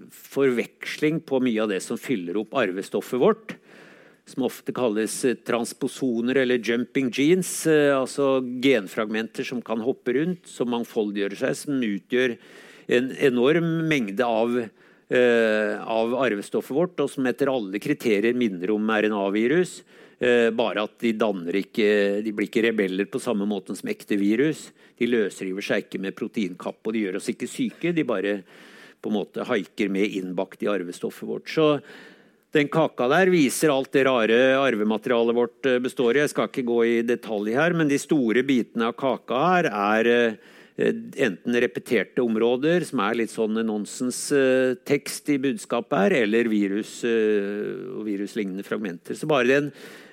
[0.09, 3.55] forveksling på mye av det som fyller opp arvestoffet vårt
[4.25, 7.67] som ofte kalles eh, transposoner eller jumping genes.
[7.67, 12.37] Eh, altså genfragmenter som kan hoppe rundt, som mangfoldiggjør seg, som utgjør
[12.97, 18.89] en enorm mengde av, eh, av arvestoffet vårt, og som etter alle kriterier minner om
[18.89, 19.83] RNA-virus.
[20.55, 24.71] bare at de, ikke, de blir ikke rebeller på samme måte som ekte virus.
[24.97, 27.91] De løsriver seg ikke med proteinkapp, og de gjør oss ikke syke.
[27.91, 28.37] De bare
[29.01, 31.51] på en måte haiker med innbakt i arvestoffet vårt.
[31.51, 31.67] Så
[32.55, 36.23] den kaka der viser alt det rare arvematerialet vårt eh, består i.
[36.23, 40.11] Jeg skal ikke gå i detalj her, men de store bitene av kaka her er
[40.11, 40.37] eh,
[40.75, 48.65] enten repeterte områder, som er litt sånn nonsens-tekst i budskapet her, eller virus og viruslignende
[48.67, 49.15] fragmenter.
[49.15, 49.69] Så bare den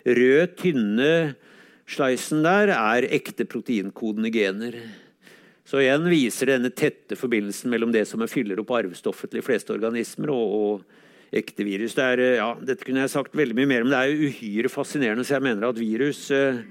[0.07, 1.11] røde, tynne
[1.91, 4.79] sleisen der er ekte proteinkodende gener.
[5.67, 9.75] Så igjen viser denne tette forbindelsen mellom det som fyller opp arvestoffet til de fleste
[9.75, 11.03] organismer, og, og
[11.33, 11.97] ekte virus.
[11.97, 13.93] Det er, eh, ja, dette kunne jeg sagt veldig mye mer om.
[13.93, 16.63] Det er jo uhyre fascinerende, så jeg mener at virus eh,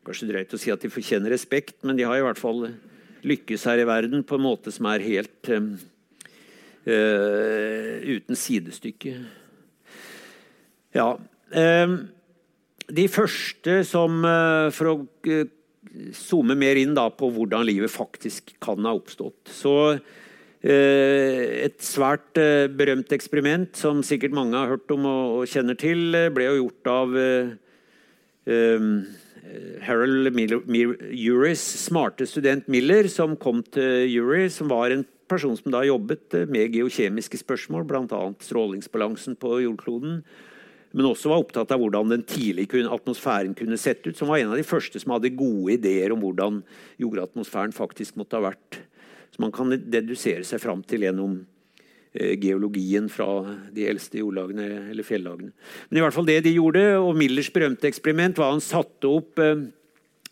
[0.00, 2.62] Kanskje drøyt å si at de fortjener respekt, men de har i hvert fall
[3.20, 5.76] lykkes her i verden på en måte som er helt uh,
[8.00, 9.12] uten sidestykke.
[10.96, 11.04] Ja.
[11.52, 12.08] Uh,
[12.88, 14.96] de første som uh, For å
[16.16, 19.52] zoome mer inn da, på hvordan livet faktisk kan ha oppstått.
[19.52, 19.74] Så
[20.60, 26.28] et svært eh, berømt eksperiment som sikkert mange har hørt om og kjenner til, eh,
[26.28, 27.16] ble jo gjort av
[29.84, 35.84] Harold Uris smarte student Miller, som kom til Uri, som var en person som da
[35.86, 38.22] jobbet med geokjemiske spørsmål, bl.a.
[38.42, 40.20] strålingsbalansen på jordkloden.
[40.90, 44.16] Men også var opptatt av hvordan den tidlige atmosfæren kunne sett ut.
[44.18, 46.64] Som var en av de første som hadde gode ideer om hvordan
[46.98, 48.80] jordatmosfæren faktisk måtte ha vært
[49.34, 51.36] som man kan dedusere seg fram til gjennom
[52.12, 53.28] eh, geologien fra
[53.74, 55.52] de eldste jordlagene eller fjellagene.
[55.88, 59.40] Men i hvert fall det de gjorde, og Millers berømte eksperiment var han satte opp
[59.42, 59.68] eh,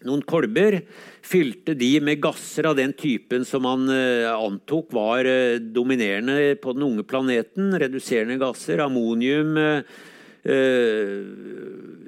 [0.06, 0.78] noen kolber,
[1.26, 5.26] fylte de med gasser av den typen som han eh, antok var
[5.74, 7.72] dominerende på den unge planeten.
[7.78, 9.58] Reduserende gasser, ammonium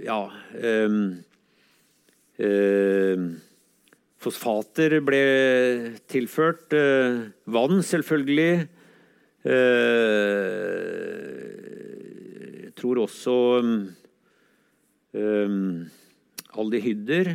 [0.00, 0.20] Ja
[4.20, 5.22] Fosfater ble
[6.10, 6.74] tilført.
[6.76, 8.66] Eh, vann, selvfølgelig.
[9.48, 9.54] Eh,
[12.66, 13.36] jeg tror også
[15.16, 15.56] eh,
[16.52, 17.32] aldehyder.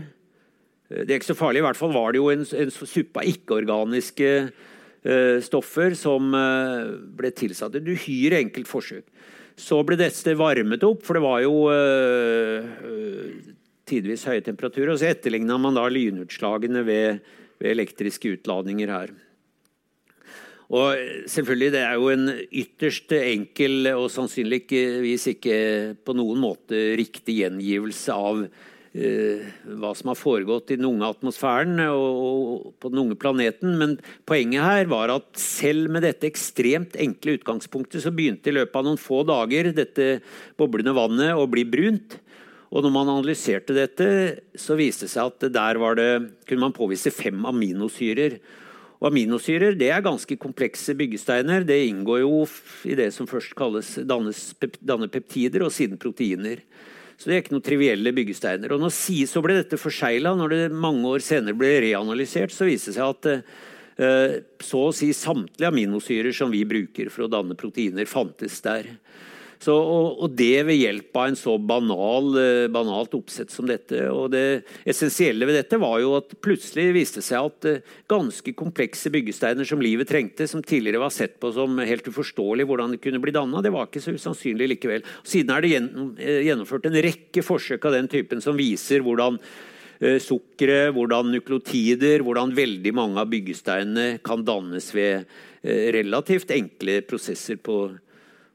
[0.86, 1.64] Det er ikke så farlig.
[1.64, 4.32] I hvert fall var det jo en, en suppe av ikke-organiske
[5.46, 7.76] stoffer som ble tilsatt.
[7.78, 9.06] Et uhyre enkelt forsøk.
[9.58, 11.54] Så ble dette varmet opp, for det var jo
[13.90, 14.94] tidvis høye temperaturer.
[14.94, 17.22] Og så etterligna man da lynutslagene ved,
[17.62, 19.16] ved elektriske utladninger her.
[20.74, 20.98] Og
[21.30, 25.58] selvfølgelig, Det er jo en ytterst enkel og sannsynligvis ikke
[26.04, 28.48] på noen måte riktig gjengivelse av
[28.96, 29.46] eh,
[29.78, 33.78] hva som har foregått i den unge atmosfæren og, og, på den unge planeten.
[33.78, 38.82] Men poenget her var at selv med dette ekstremt enkle utgangspunktet så begynte i løpet
[38.82, 40.16] av noen få dager dette
[40.58, 42.18] boblende vannet å bli brunt.
[42.74, 44.08] Og når man analyserte dette,
[44.58, 46.12] så viste det seg at der det,
[46.48, 48.40] kunne man påvise fem aminosyrer.
[49.02, 51.66] Og aminosyrer det er ganske komplekse byggesteiner.
[51.68, 52.44] Det inngår jo
[52.88, 54.48] i det som først kalles dannes,
[54.82, 56.64] danner peptider, og siden proteiner.
[57.16, 58.74] Så det er ikke noen trivielle byggesteiner.
[58.76, 58.92] Og når
[59.30, 60.34] så ble dette forsegla.
[60.36, 64.96] Når det mange år senere ble reanalysert, så viste det seg at eh, så å
[64.96, 68.98] si samtlige aminosyrer som vi bruker for å danne proteiner, fantes der.
[69.66, 73.98] Så, og, og, det ved hjelp av en så banal, eh, banalt oppsett som dette.
[74.12, 79.10] Og det essensielle ved dette var jo at plutselig viste seg at eh, ganske komplekse
[79.14, 83.22] byggesteiner som livet trengte, som tidligere var sett på som helt uforståelig hvordan det kunne
[83.24, 85.08] bli danna, det var ikke så usannsynlig likevel.
[85.26, 89.42] Siden er det eh, gjennomført en rekke forsøk av den typen som viser hvordan
[89.96, 95.24] sukkeret, hvordan nukleotider, hvordan veldig mange av byggesteinene kan dannes ved
[95.96, 97.78] relativt enkle prosesser på,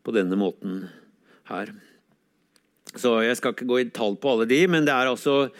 [0.05, 0.83] på denne måten
[1.51, 1.72] her.
[2.98, 5.51] Så Jeg skal ikke gå i tall på alle de, men det er altså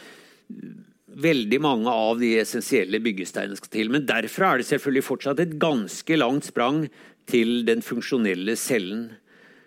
[1.11, 3.91] veldig mange av de essensielle byggesteinene skal til.
[3.91, 6.85] Men derfra er det selvfølgelig fortsatt et ganske langt sprang
[7.31, 9.09] til den funksjonelle cellen.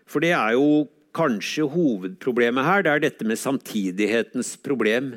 [0.08, 2.84] For det er jo kanskje hovedproblemet her.
[2.84, 5.14] Det er dette med samtidighetens problem.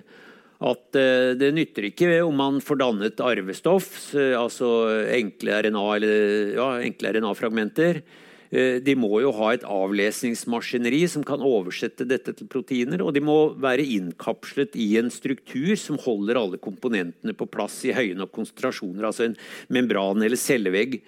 [0.57, 4.69] At eh, det nytter ikke om man får dannet arvestoff, altså
[5.13, 11.43] enkle RNA eller ja, enkle RNA-fragmenter Eh, de må jo ha et avlesningsmaskineri som kan
[11.43, 13.03] oversette dette til proteiner.
[13.03, 17.95] Og de må være innkapslet i en struktur som holder alle komponentene på plass i
[17.95, 19.39] høye nok konsentrasjoner, altså en
[19.73, 21.01] membran eller cellevegg.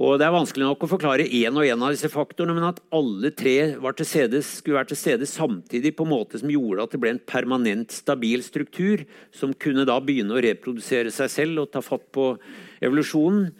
[0.00, 2.80] Og Det er vanskelig nok å forklare én og én av disse faktorene, men at
[2.96, 7.00] alle tre stede, skulle være til stede samtidig på en måte som gjorde at det
[7.02, 11.84] ble en permanent, stabil struktur som kunne da begynne å reprodusere seg selv og ta
[11.84, 12.32] fatt på
[12.80, 13.52] evolusjonen,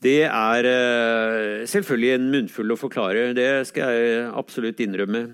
[0.00, 3.30] det er eh, selvfølgelig en munnfull å forklare.
[3.36, 5.26] Det skal jeg absolutt innrømme.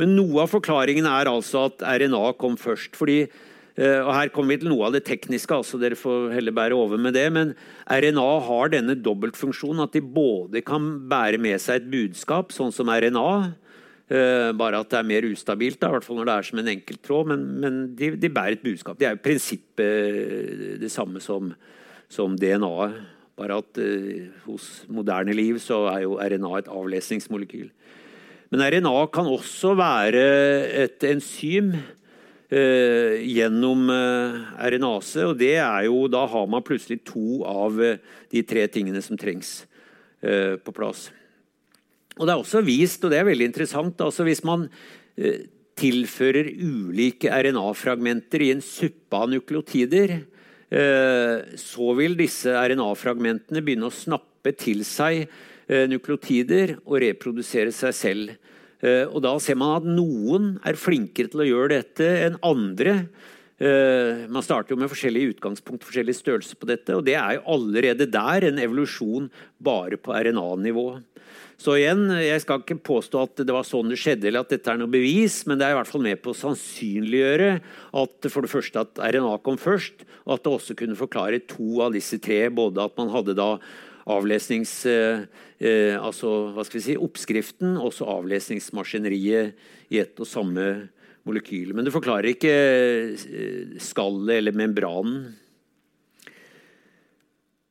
[0.00, 2.96] Men noe av forklaringen er altså at RNA kom først.
[2.96, 6.56] fordi eh, og Her kommer vi til noe av det tekniske, altså dere får heller
[6.56, 7.26] bære over med det.
[7.36, 7.52] Men
[7.84, 12.88] RNA har denne dobbeltfunksjonen at de både kan bære med seg et budskap, sånn som
[12.88, 13.28] RNA,
[14.08, 16.64] eh, bare at det er mer ustabilt, da, i hvert fall når det er som
[16.64, 17.32] en enkelttråd.
[17.34, 18.96] Men, men de, de, bærer et budskap.
[18.96, 21.52] De er i prinsippet det samme som,
[22.08, 23.18] som DNA-et.
[23.40, 27.70] Bare at eh, hos moderne liv så er jo RNA et avlesningsmolekyl.
[28.52, 30.24] Men RNA kan også være
[30.82, 34.36] et enzym eh, gjennom eh,
[34.74, 35.24] RNase.
[35.30, 39.62] Og det er jo, da har man plutselig to av de tre tingene som trengs
[40.20, 41.06] på plass.
[42.18, 44.66] Og det er også vist, og det er veldig interessant, altså hvis man
[45.80, 50.29] tilfører ulike RNA-fragmenter i en suppe av nukleotider, Eh,
[50.70, 58.36] så vil disse RNA-fragmentene begynne å snappe til seg eh, nukleotider og reprodusere seg selv.
[58.80, 63.02] Eh, og da ser man at noen er flinkere til å gjøre dette enn andre.
[63.60, 68.06] Man starter jo med forskjellige utgangspunkt, forskjellig størrelse på dette, og det er jo allerede
[68.08, 69.26] der en evolusjon
[69.60, 70.86] bare på RNA-nivå.
[71.60, 74.70] Så igjen, Jeg skal ikke påstå at det var sånn det skjedde, eller at dette
[74.72, 77.50] er noe bevis, men det er i hvert fall med på å sannsynliggjøre
[78.00, 81.82] at for det første at RNA kom først, og at det også kunne forklare to
[81.84, 82.46] av disse tre.
[82.48, 83.52] Både at man hadde da
[84.08, 84.72] avlesnings...
[84.88, 85.28] Eh,
[85.60, 90.66] eh altså hva skal vi si, oppskriften og så avlesningsmaskineriet i ett og samme
[91.28, 91.74] molekyl.
[91.76, 95.34] Men det forklarer ikke eh, skallet eller membranen.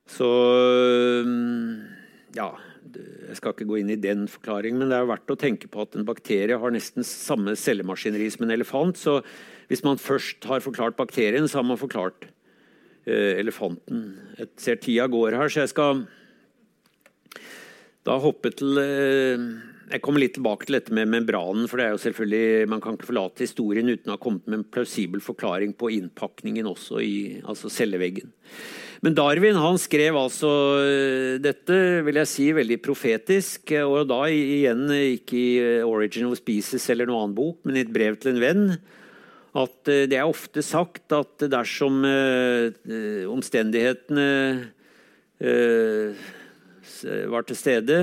[0.10, 0.30] Så
[2.38, 2.54] ja
[2.98, 5.84] jeg skal ikke gå inn i den forklaringen, men det er verdt å tenke på
[5.84, 8.98] at en bakterie har nesten samme cellemaskineri som en elefant.
[8.98, 9.20] Så
[9.70, 14.08] hvis man først har forklart bakterien, så har man forklart uh, elefanten.
[14.40, 16.06] Jeg ser tida går her, så jeg skal
[18.08, 19.50] da hoppe til uh,
[19.90, 21.68] Jeg kommer litt tilbake til dette med membranen.
[21.68, 24.60] for det er jo selvfølgelig, Man kan ikke forlate historien uten å ha kommet med
[24.60, 28.34] en plausibel forklaring på innpakningen også i altså celleveggen.
[29.00, 30.50] Men Darwin han skrev altså
[30.84, 33.72] eh, dette vil jeg si, veldig profetisk.
[33.88, 37.86] Og da igjen ikke i eh, 'Origin of Species' eller noen annen bok, men i
[37.86, 38.66] et brev til en venn.
[39.56, 42.04] At eh, det er ofte sagt at dersom
[43.32, 44.28] omstendighetene
[47.32, 48.00] var til stede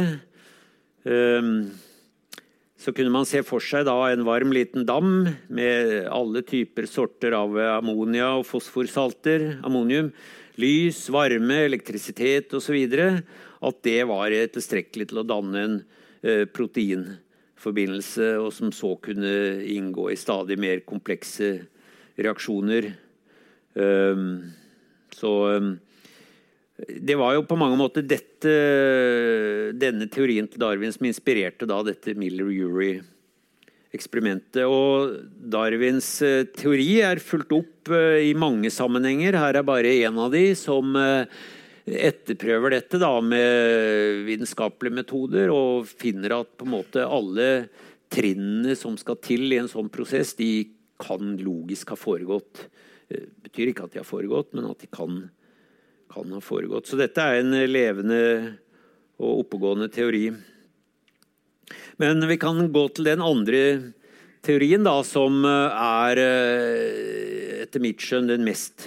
[2.80, 7.52] så kunne man se for seg en varm, liten dam med alle typer sorter av
[7.76, 10.12] ammonia og fosforsalter, ammonium,
[10.60, 12.76] lys, varme, elektrisitet osv.
[13.66, 15.78] At det var tilstrekkelig til å danne en
[16.22, 21.58] eh, proteinforbindelse, og som så kunne inngå i stadig mer komplekse
[22.16, 22.92] reaksjoner.
[23.76, 24.52] Um,
[25.12, 25.74] så um,
[26.76, 28.52] det var jo på mange måter dette,
[29.76, 32.16] denne teorien til Darwin som inspirerte dette
[33.96, 34.64] Miller-Urey-eksperimentet.
[34.68, 35.16] Og
[35.50, 39.36] Darwins eh, teori er fulgt opp eh, i mange sammenhenger.
[39.36, 41.26] Her er bare en av de som eh,
[41.86, 47.68] etterprøver dette da, med vitenskapelige metoder og finner at på en måte alle
[48.10, 50.68] trinnene som skal til i en sånn prosess, de
[50.98, 52.68] kan logisk ha foregått.
[53.06, 55.26] Det betyr ikke at de har foregått, men at de kan
[56.06, 56.86] kan ha foregått.
[56.86, 58.20] Så dette er en levende
[59.18, 60.28] og oppegående teori.
[62.02, 63.62] Men vi kan gå til den andre
[64.46, 68.86] teorien, da, som er eh, etter mitt skjønn den mest,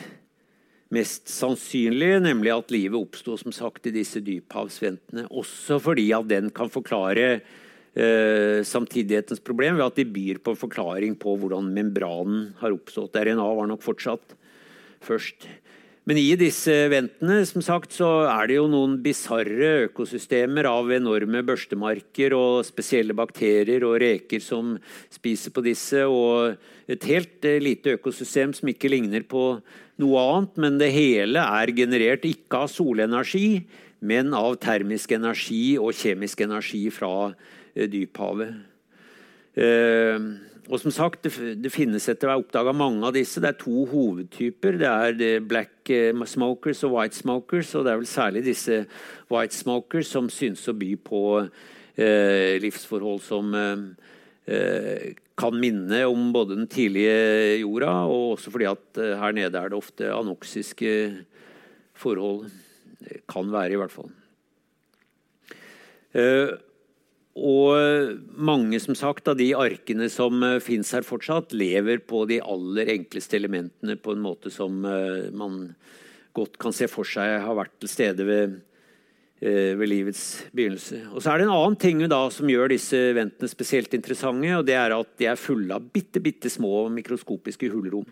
[0.94, 5.28] mest sannsynlige, nemlig at livet oppsto som sagt i disse dyphavsventene.
[5.30, 10.64] Også fordi at den kan forklare eh, samtidighetens problem ved at de byr på en
[10.64, 13.20] forklaring på hvordan membranen har oppstått.
[13.20, 14.38] RNA var nok fortsatt
[15.04, 15.48] først.
[16.10, 21.43] Men i disse ventene som sagt, så er det jo noen bisarre økosystemer av enorme
[21.45, 24.72] børstemarker og spesielle bakterier og reker som
[25.14, 26.57] spiser på disse, og
[26.89, 29.43] et helt eh, lite økosystem som ikke ligner på
[30.01, 33.62] noe annet, men det hele er generert ikke av solenergi,
[34.01, 38.57] men av termisk energi og kjemisk energi fra eh, dyphavet.
[39.62, 40.30] Eh,
[40.70, 43.41] og som sagt, det, det finnes etter hvert oppdaga mange av disse.
[43.41, 44.78] Det er to hovedtyper.
[44.78, 47.72] Det er black eh, smokers og white smokers.
[47.74, 48.84] Og det er vel særlig disse
[49.34, 53.82] white smokers som synes å by på eh, livsforhold som eh,
[54.45, 55.09] eh,
[55.39, 59.72] kan minne om både den tidlige jorda, og også fordi at eh, her nede er
[59.72, 60.95] det ofte anoksiske
[61.97, 62.49] forhold.
[62.99, 64.13] Det kan være, i hvert fall.
[66.13, 66.53] Eh,
[67.40, 72.40] og mange som sagt, av de arkene som uh, fins her fortsatt, lever på de
[72.44, 75.70] aller enkleste elementene på en måte som uh, man
[76.38, 78.58] godt kan se for seg har vært til stede ved,
[79.44, 81.06] uh, ved livets begynnelse.
[81.14, 84.52] Og så er det en annen ting da, som gjør disse ventene spesielt interessante.
[84.58, 88.08] og Det er at de er fulle av bitte, bitte små mikroskopiske hulrom.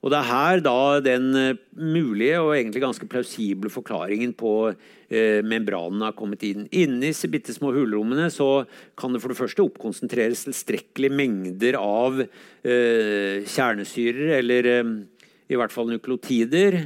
[0.00, 5.44] Og Det er her da den eh, mulige og egentlig ganske plausible forklaringen på eh,
[5.44, 6.64] membranen har kommet inn.
[6.72, 8.64] Inni disse bitte små hulrommene så
[8.96, 14.94] kan det for det første oppkonsentreres tilstrekkelige mengder av eh, kjernesyrer, eller eh,
[15.52, 16.80] i hvert fall nukleotider.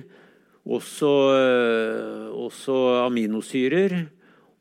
[0.66, 4.00] Også, eh, også aminosyrer.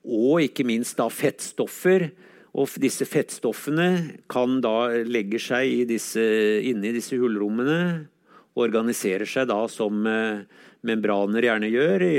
[0.04, 2.12] Og ikke minst da fettstoffer.
[2.54, 6.22] Og disse fettstoffene kan da legge seg i disse,
[6.70, 8.13] inni disse hullrommene
[8.60, 10.44] organiserer seg da som eh,
[10.86, 12.18] membraner gjerne gjør, i,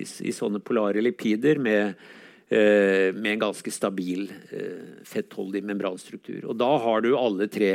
[0.00, 1.96] i, i sånne polare lipider med,
[2.48, 6.46] eh, med en ganske stabil eh, fettholdig membranstruktur.
[6.48, 7.72] Og da har du alle tre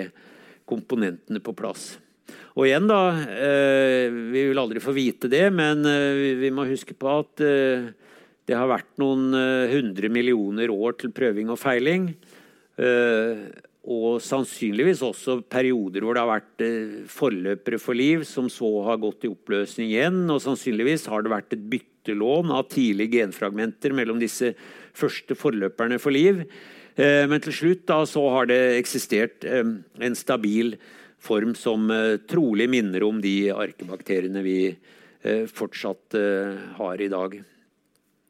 [0.69, 1.93] komponentene på plass.
[2.55, 3.11] Og igjen, da
[4.11, 5.83] Vi vil aldri få vite det, men
[6.39, 9.31] vi må huske på at det har vært noen
[9.71, 12.09] hundre millioner år til prøving og feiling.
[13.89, 18.99] Og sannsynligvis også perioder hvor det har vært eh, forløpere for liv som så har
[19.01, 20.19] gått i oppløsning igjen.
[20.29, 24.53] Og sannsynligvis har det vært et byttelån av tidlige genfragmenter mellom disse
[24.93, 26.43] første forløperne for liv.
[26.93, 30.75] Eh, men til slutt da, så har det eksistert eh, en stabil
[31.21, 31.85] form som
[32.25, 34.55] trolig minner om de arkebakteriene vi
[35.53, 36.15] fortsatt
[36.79, 37.35] har i dag.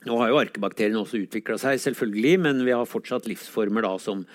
[0.10, 4.26] Nå har jo arkebakteriene også utvikla seg, selvfølgelig, men vi har fortsatt livsformer da som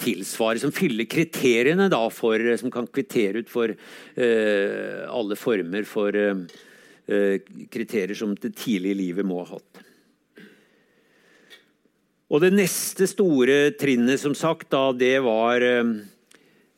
[0.00, 5.86] tilsvarer, som fyller kriteriene da for, eh, som kan kvittere ut for eh, alle former
[5.88, 7.38] for eh,
[7.70, 9.86] kriterier som det tidlige livet må ha hatt.
[12.30, 15.96] Og Det neste store trinnet som sagt, da, det var uh,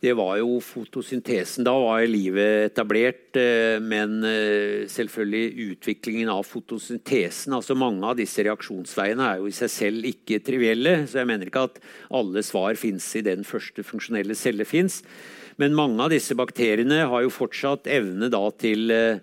[0.02, 1.62] det var jo fotosyntesen.
[1.62, 3.36] Da var livet etablert.
[3.38, 7.54] Eh, men eh, selvfølgelig utviklingen av fotosyntesen.
[7.54, 10.96] altså Mange av disse reaksjonsveiene er jo i seg selv ikke trivielle.
[11.06, 11.78] Så jeg mener ikke at
[12.18, 15.04] alle svar fins i den første funksjonelle celle fins.
[15.62, 19.20] Men mange av disse bakteriene har jo fortsatt evne da til uh,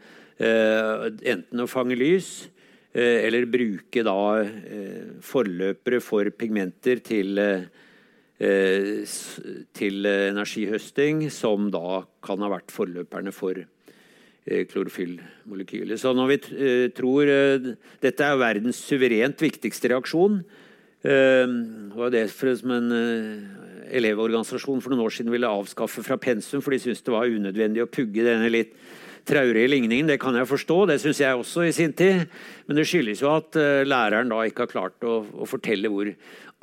[1.10, 2.30] enten å fange lys
[2.94, 4.14] eller bruke da
[5.26, 7.68] forløpere for pigmenter til Eh,
[8.40, 13.60] til energihøsting, som da kan ha vært forløperne for
[14.48, 16.00] klorofyllmolekylet.
[16.00, 17.30] Så når vi eh, tror
[18.02, 20.40] Dette er verdens suverent viktigste reaksjon.
[21.00, 22.90] Det var det som en
[23.96, 27.86] elevorganisasjon for noen år siden ville avskaffe fra pensum, for de syntes det var unødvendig
[27.86, 28.74] å pugge denne litt
[29.30, 30.10] traurige ligningen.
[30.10, 32.26] Det kan jeg forstå, det syns jeg også i sin tid.
[32.68, 33.56] Men det skyldes jo at
[33.88, 36.12] læreren da ikke har klart å, å fortelle hvor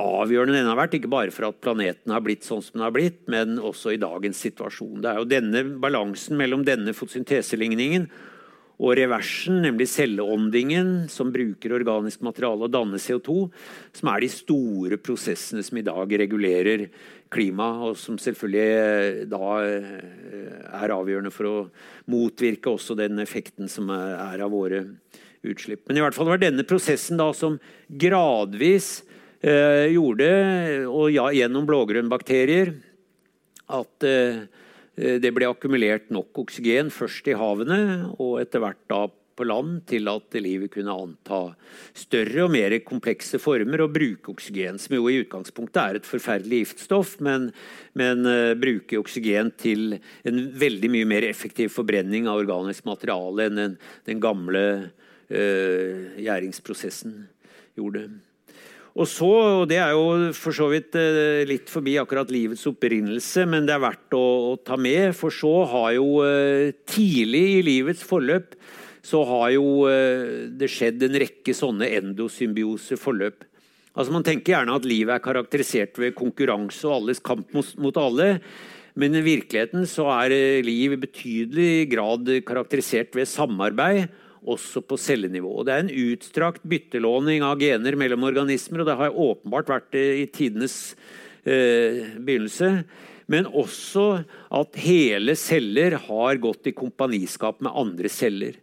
[0.03, 0.97] avgjørende den har vært.
[0.99, 4.01] Ikke bare for at planeten har blitt sånn som den har blitt, men også i
[4.01, 5.01] dagens situasjon.
[5.03, 8.09] Det er jo denne balansen mellom denne fotosynteseligningen
[8.77, 13.47] og reversen, nemlig celleåndingen, som bruker organisk materiale og danner CO2,
[13.97, 16.85] som er de store prosessene som i dag regulerer
[17.33, 20.45] klimaet, og som selvfølgelig eh, da eh,
[20.77, 21.57] er avgjørende for å
[22.13, 24.85] motvirke også den effekten som er av våre
[25.47, 25.87] utslipp.
[25.89, 27.57] Men i hvert fall var denne prosessen da som
[27.89, 29.01] gradvis
[29.41, 30.31] eh, gjorde,
[30.89, 32.73] og ja, gjennom blågrønnbakterier,
[33.77, 34.47] at eh,
[34.97, 37.81] det ble akkumulert nok oksygen først i havene
[38.17, 39.05] og etter hvert da
[39.37, 41.41] på land til at livet kunne anta
[41.97, 46.63] større og mer komplekse former og bruke oksygen, som jo i utgangspunktet er et forferdelig
[46.65, 47.51] giftstoff, men,
[47.99, 53.61] men uh, bruke oksygen til en veldig mye mer effektiv forbrenning av organisk materiale enn
[53.61, 53.77] den,
[54.09, 57.27] den gamle uh, gjæringsprosessen
[57.77, 58.09] gjorde.
[58.97, 63.45] Og så, og Det er jo for så vidt eh, litt forbi akkurat livets opprinnelse,
[63.45, 65.13] men det er verdt å, å ta med.
[65.19, 68.57] For så har jo eh, tidlig i livets forløp
[69.07, 73.45] så har jo eh, det skjedd en rekke sånne endosymbiose-forløp.
[73.97, 78.41] Altså Man tenker gjerne at livet er karakterisert ved konkurranse og alles kamp mot, alle.
[78.97, 84.09] Men i virkeligheten så er liv i betydelig grad karakterisert ved samarbeid
[84.47, 85.51] også på cellenivå.
[85.59, 89.91] Og det er en utstrakt byttelåning av gener mellom organismer, og det har åpenbart vært
[89.97, 90.79] det i tidenes
[91.45, 92.73] eh, begynnelse.
[93.33, 94.23] Men også
[94.55, 98.61] at hele celler har gått i kompaniskap med andre celler.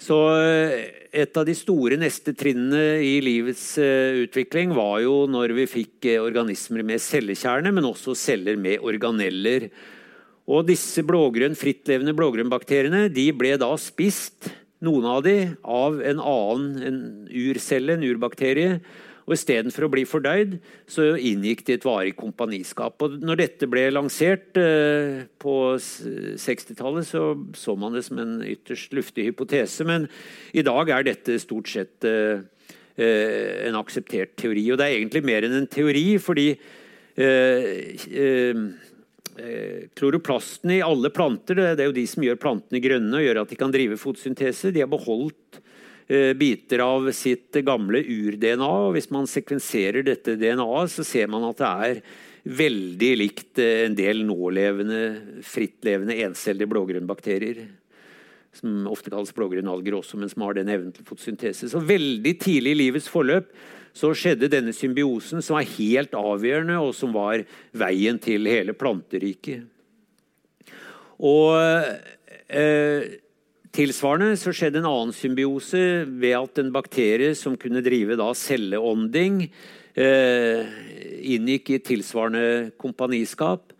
[0.00, 5.52] Så eh, et av de store neste trinnene i livets eh, utvikling var jo når
[5.58, 9.68] vi fikk eh, organismer med cellekjerne, men også celler med organeller.
[10.50, 14.48] Og disse blågrønn, frittlevende blågrønnbakteriene ble da spist
[14.84, 18.80] noen av de av en annen en urcelle, en urbakterie.
[19.30, 20.56] Og Istedenfor å bli fordøyd,
[20.90, 22.98] så inngikk de et varig kompaniskap.
[23.04, 28.96] Og når dette ble lansert eh, på 60-tallet, så så man det som en ytterst
[28.96, 29.86] luftig hypotese.
[29.86, 30.08] Men
[30.50, 32.42] i dag er dette stort sett eh,
[32.98, 34.66] eh en akseptert teori.
[34.72, 36.56] Og det er egentlig mer enn en teori, fordi
[39.98, 43.52] kloroplastene i alle planter det er jo de som gjør plantene grønne og gjør at
[43.52, 44.72] de kan drive fotosyntese.
[44.74, 45.60] De har beholdt
[46.10, 48.70] eh, biter av sitt gamle ur-DNA.
[48.86, 52.02] og Hvis man sekvenserer dette DNA-et, så ser man at det er
[52.60, 55.02] veldig likt eh, en del nålevende,
[55.46, 57.66] frittlevende encellige blågrønnbakterier.
[58.56, 61.70] Som ofte kalles blågrønnalger også, men som har den evnen til fotosyntese.
[61.70, 63.52] Så veldig tidlig i livets forløp
[63.96, 67.42] så skjedde denne symbiosen som var helt avgjørende, og som var
[67.76, 69.66] veien til hele planteriket.
[71.20, 71.58] Og
[72.48, 73.18] eh,
[73.70, 79.44] Tilsvarende så skjedde en annen symbiose ved at en bakterie som kunne drive da celleånding,
[79.94, 80.72] eh,
[81.36, 83.70] inngikk i tilsvarende kompaniskap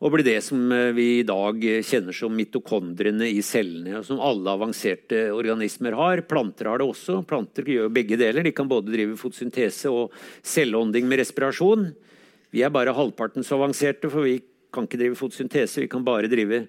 [0.00, 4.54] og blir det som eh, vi i dag kjenner som mitokondriene i cellene, som alle
[4.56, 6.22] avanserte organismer har.
[6.28, 7.20] Planter har det også.
[7.28, 8.46] Planter gjør begge deler.
[8.46, 11.90] De kan både drive fotosyntese og celleånding med respirasjon.
[12.50, 14.40] Vi er bare halvparten så avanserte, for vi
[14.72, 16.64] kan ikke drive fotosyntese, vi kan bare drive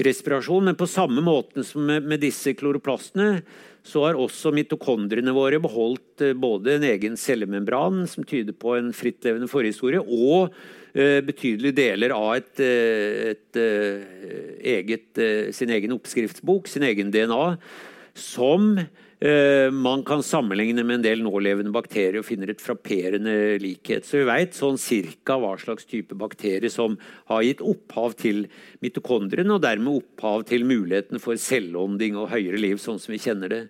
[0.00, 0.70] respirasjon.
[0.70, 3.44] Men på samme måte som med, disse kloroplastene,
[3.86, 8.92] så har også mitokondriene våre beholdt eh, både en egen cellemembran, som tyder på en
[8.96, 10.52] frittlevende forhistorie, og
[10.90, 17.58] Eh, betydelige deler av et, eh, et, et eget, sin egen oppskriftsbok, sin egen DNA,
[18.18, 18.74] som
[19.20, 24.06] man kan sammenligne med en del nålevende bakterier og finner et frapperende likhet.
[24.08, 26.96] Så vi veit sånn cirka hva slags type bakterie som
[27.28, 28.46] har gitt opphav til
[28.80, 33.52] mitokondriene, og dermed opphav til muligheten for selvånding og høyere liv, sånn som vi kjenner
[33.52, 33.62] det.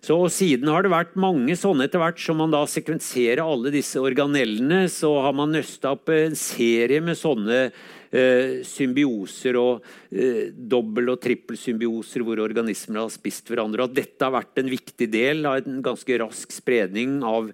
[0.00, 2.20] Så Siden har det vært mange sånne etter hvert.
[2.22, 7.18] Som man da sekvenserer alle disse organellene, så har man nøsta opp en serie med
[7.20, 13.84] sånne eh, symbioser og eh, dobbel- og trippelsymbioser hvor organismer har spist hverandre.
[13.84, 17.52] At dette har vært en viktig del av en ganske rask spredning av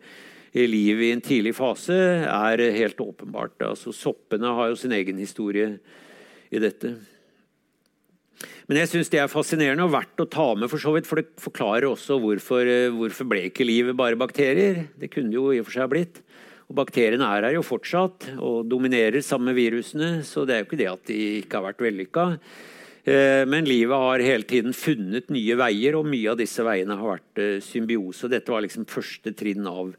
[0.56, 1.92] liv i en tidlig fase,
[2.24, 3.58] er helt åpenbart.
[3.66, 5.74] Altså, soppene har jo sin egen historie
[6.48, 6.94] i dette.
[8.66, 11.20] Men jeg syns det er fascinerende og verdt å ta med, for så vidt, for
[11.20, 14.88] det forklarer også hvorfor, eh, hvorfor ble ikke livet bare bakterier.
[14.98, 16.22] Det kunne jo i og for seg blitt.
[16.66, 20.66] Og Bakteriene er her jo fortsatt og dominerer sammen med virusene, så det er jo
[20.66, 22.24] ikke det at de ikke har vært vellykka.
[23.06, 27.12] Eh, men livet har hele tiden funnet nye veier, og mye av disse veiene har
[27.14, 28.26] vært eh, symbiose.
[28.32, 29.94] Dette var liksom første trinn av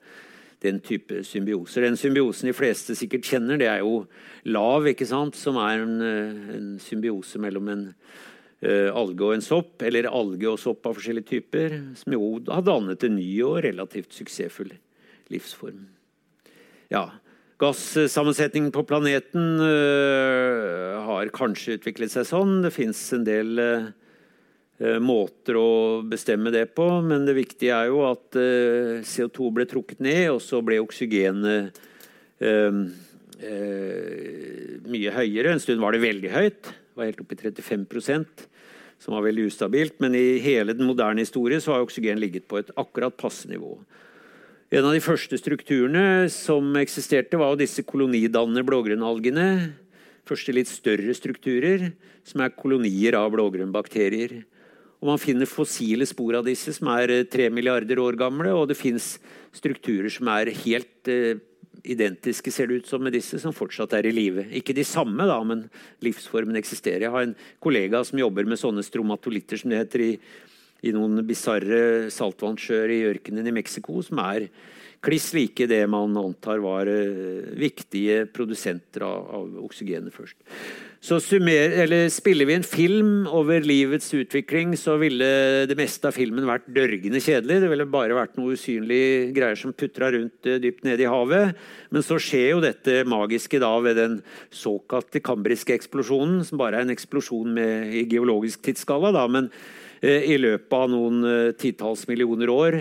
[0.60, 1.86] den type symbioser.
[1.88, 4.02] Den symbiosen de fleste sikkert kjenner, det er jo
[4.52, 5.40] lav, ikke sant?
[5.40, 7.86] som er en, en symbiose mellom en
[8.66, 13.04] alge og en sopp, eller alge og sopp av forskjellige typer, som jo har dannet
[13.06, 14.72] en ny og relativt suksessfull
[15.30, 15.84] livsform.
[16.90, 17.04] Ja,
[17.58, 22.60] Gassammensetningen på planeten uh, har kanskje utviklet seg sånn.
[22.62, 23.88] Det fins en del uh,
[25.02, 25.70] måter å
[26.06, 30.42] bestemme det på, men det viktige er jo at uh, CO2 ble trukket ned, og
[30.46, 31.84] så ble oksygenet
[34.88, 35.50] mye høyere.
[35.50, 36.70] En stund var det veldig høyt.
[36.98, 38.48] Var helt oppe i 35%
[38.98, 40.00] som var veldig ustabilt.
[40.04, 43.76] Men i hele den moderne historie har oksygen ligget på et akkurat passe nivå.
[44.74, 49.48] En av de første strukturene som eksisterte, var disse kolonidannende blågrønnalgene.
[50.28, 51.94] Første litt større strukturer,
[52.28, 54.42] som er kolonier av blågrønnbakterier.
[54.98, 58.52] Og man finner fossile spor av disse som er tre milliarder år gamle.
[58.58, 59.14] Og det fins
[59.56, 61.40] strukturer som er helt eh,
[61.84, 64.48] identiske, ser det ut som, med disse, som fortsatt er i live.
[64.58, 65.68] Ikke de samme, da, men
[66.06, 67.08] livsformen eksisterer.
[67.08, 70.12] Jeg har en kollega som jobber med sånne stromatolitter, som det heter, i
[70.86, 74.48] i noen bisarre saltvannssjøer i ørkenen i Mexico, som er
[75.04, 80.38] kliss like det man antar var uh, viktige produsenter av, av oksygenet først.
[81.08, 81.76] Så summer,
[82.10, 85.28] Spiller vi en film over livets utvikling, så ville
[85.70, 87.60] det meste av filmen vært dørgende kjedelig.
[87.62, 91.58] Det ville bare vært noe usynlig greier som putra rundt uh, dypt nede i havet.
[91.94, 94.22] Men så skjer jo dette magiske da ved den
[94.52, 99.14] såkalte kambriske eksplosjonen, som bare er en eksplosjon med, i geologisk tidsskala.
[99.16, 102.80] da, men Eh, i løpet av noen eh, titalls millioner år,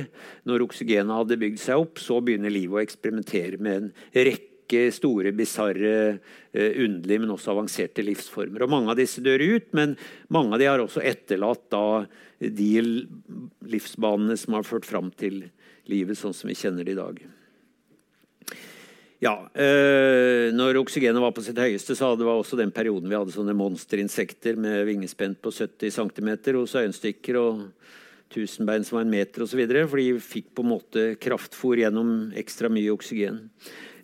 [0.49, 3.89] når oksygenet hadde bygd seg opp, så begynner livet å eksperimentere med en
[4.29, 5.97] rekke store, bisarre,
[6.53, 8.67] eh, underlige, men også avanserte livsformer.
[8.67, 9.97] Og Mange av disse dør ut, men
[10.29, 11.87] mange av de har også etterlatt da
[12.41, 12.71] de
[13.65, 15.47] livsbanene som har ført fram til
[15.89, 17.21] livet sånn som vi kjenner det i dag.
[19.25, 23.17] Ja, øh, når oksygenet var på sitt høyeste, så hadde det også den perioden vi
[23.17, 27.63] hadde sånne monsterinsekter med vingespenn på 70 cm hos øyenstikker og
[28.35, 29.63] tusenbein som var en meter osv.
[29.89, 33.47] For de fikk på en måte kraftfôr gjennom ekstra mye oksygen.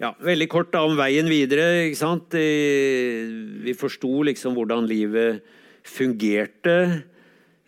[0.00, 1.90] Ja, Veldig kort da om veien videre.
[1.90, 2.32] ikke sant?
[2.32, 5.42] Vi forsto liksom hvordan livet
[5.84, 7.02] fungerte.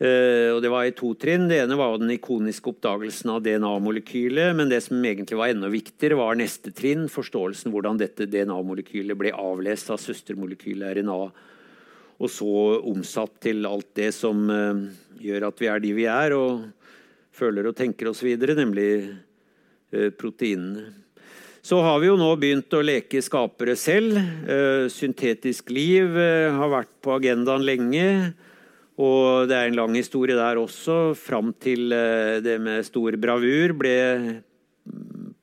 [0.02, 1.46] Eh, og Det var i to trinn.
[1.48, 4.54] Det ene var den ikoniske oppdagelsen av DNA-molekylet.
[4.56, 7.06] Men det som egentlig var enda viktigere, var neste trinn.
[7.08, 11.20] Forståelsen hvordan dette DNA-molekylet ble avlest av søstermolekylet RNA.
[12.18, 14.82] Og så omsatt til alt det som uh,
[15.18, 16.62] gjør at vi er de vi er, og
[17.34, 20.92] føler og tenker oss videre, nemlig uh, proteinene.
[21.64, 24.18] Så har vi jo nå begynt å leke skapere selv.
[24.92, 28.04] Syntetisk liv har vært på agendaen lenge.
[29.02, 33.74] Og det er en lang historie der også, fram til eh, det med stor bravur
[33.80, 33.96] ble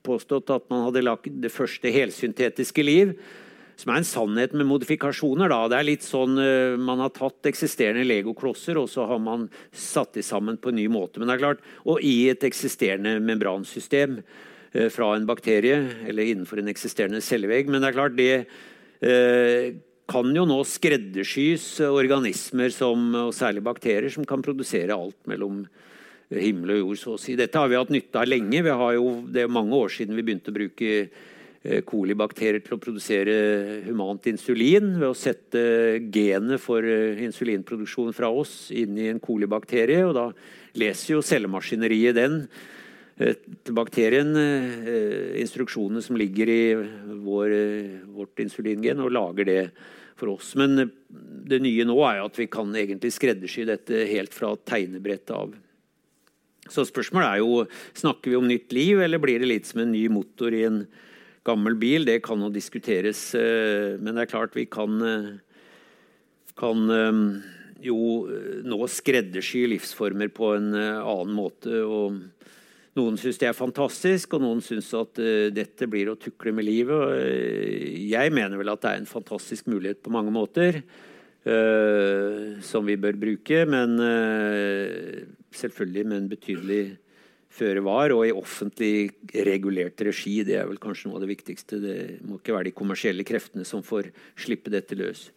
[0.05, 3.11] påstått at man hadde lagt det første helsyntetiske liv.
[3.75, 5.51] Som er en sannhet med modifikasjoner.
[5.51, 5.65] Da.
[5.71, 10.15] Det er litt sånn eh, Man har tatt eksisterende legoklosser og så har man satt
[10.15, 11.19] de sammen på en ny måte.
[11.19, 16.63] Men det er klart, Og i et eksisterende membransystem eh, fra en bakterie, eller innenfor
[16.63, 17.67] en eksisterende cellevegg.
[17.67, 18.31] Men det er klart, det
[20.11, 25.63] kan jo nå skreddersys organismer, som, og særlig bakterier, som kan produsere alt mellom
[26.39, 26.99] himmel og jord.
[27.01, 27.35] så å si.
[27.39, 28.63] Dette har vi hatt nytte av lenge.
[28.63, 33.35] Jo, det er mange år siden vi begynte å bruke eh, kolibakterier til å produsere
[33.87, 35.63] humant insulin ved å sette
[36.13, 40.05] genet for eh, insulinproduksjon fra oss inn i en kolibakterie.
[40.07, 40.27] og Da
[40.79, 42.45] leser jo cellemaskineriet den
[43.19, 44.31] eh, til bakterien
[45.41, 46.61] instruksjonene som ligger i
[47.25, 47.57] vår,
[48.15, 49.63] vårt insulingen, og lager det
[50.21, 50.53] for oss.
[50.59, 50.93] Men eh,
[51.49, 55.55] det nye nå er at vi kan egentlig skreddersy dette helt fra tegnebrettet av.
[56.71, 57.63] Så spørsmålet er jo
[57.97, 60.83] snakker vi om nytt liv, eller blir det litt som en ny motor i en
[61.47, 62.05] gammel bil?
[62.07, 65.31] Det kan jo diskuteres, eh, men det er klart vi kan, eh,
[66.61, 66.85] kan
[67.81, 67.97] jo
[68.61, 71.81] nå skreddersy livsformer på en annen måte.
[71.81, 72.19] og
[72.99, 76.67] noen syns det er fantastisk, og noen syns at uh, dette blir å tukle med
[76.67, 77.13] livet.
[77.15, 80.81] Uh, jeg mener vel at det er en fantastisk mulighet på mange måter.
[81.41, 83.95] Uh, som vi bør bruke, men
[85.55, 86.81] selvfølgelig med en betydelig
[87.51, 89.09] føre var, og i offentlig
[89.47, 90.37] regulert regi.
[90.47, 91.79] Det er vel kanskje noe av det viktigste.
[91.81, 91.97] Det
[92.27, 95.29] må ikke være de kommersielle kreftene som får slippe dette løs.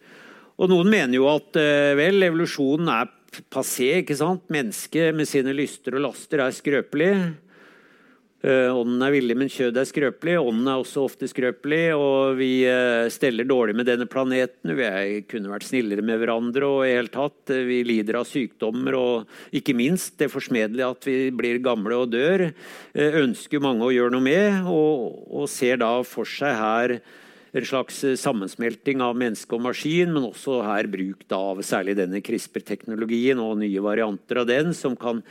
[0.55, 1.57] Og Noen mener jo at
[1.99, 3.09] vel, evolusjonen er
[3.51, 3.89] passé.
[4.03, 4.45] ikke sant?
[4.53, 7.11] Mennesket med sine lyster og laster er skrøpelig.
[8.45, 10.35] Eh, ånden er villig, men kjødet er skrøpelig.
[10.37, 14.75] Ånden er også ofte skrøpelig, og vi eh, steller dårlig med denne planeten.
[14.77, 18.99] Vi kunne vært snillere med hverandre, og i hele tatt, eh, vi lider av sykdommer.
[18.99, 22.45] Og ikke minst det forsmedelige at vi blir gamle og dør,
[22.93, 26.95] ønsker mange å gjøre noe med, og, og ser da for seg her
[27.55, 33.41] en slags sammensmelting av menneske og maskin, men også her bruk av særlig denne CRISPR-teknologien
[33.41, 35.23] og nye varianter av den, som kan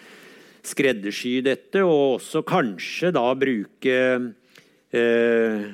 [0.68, 3.98] skreddersy dette, og også kanskje da bruke
[4.94, 5.68] eh,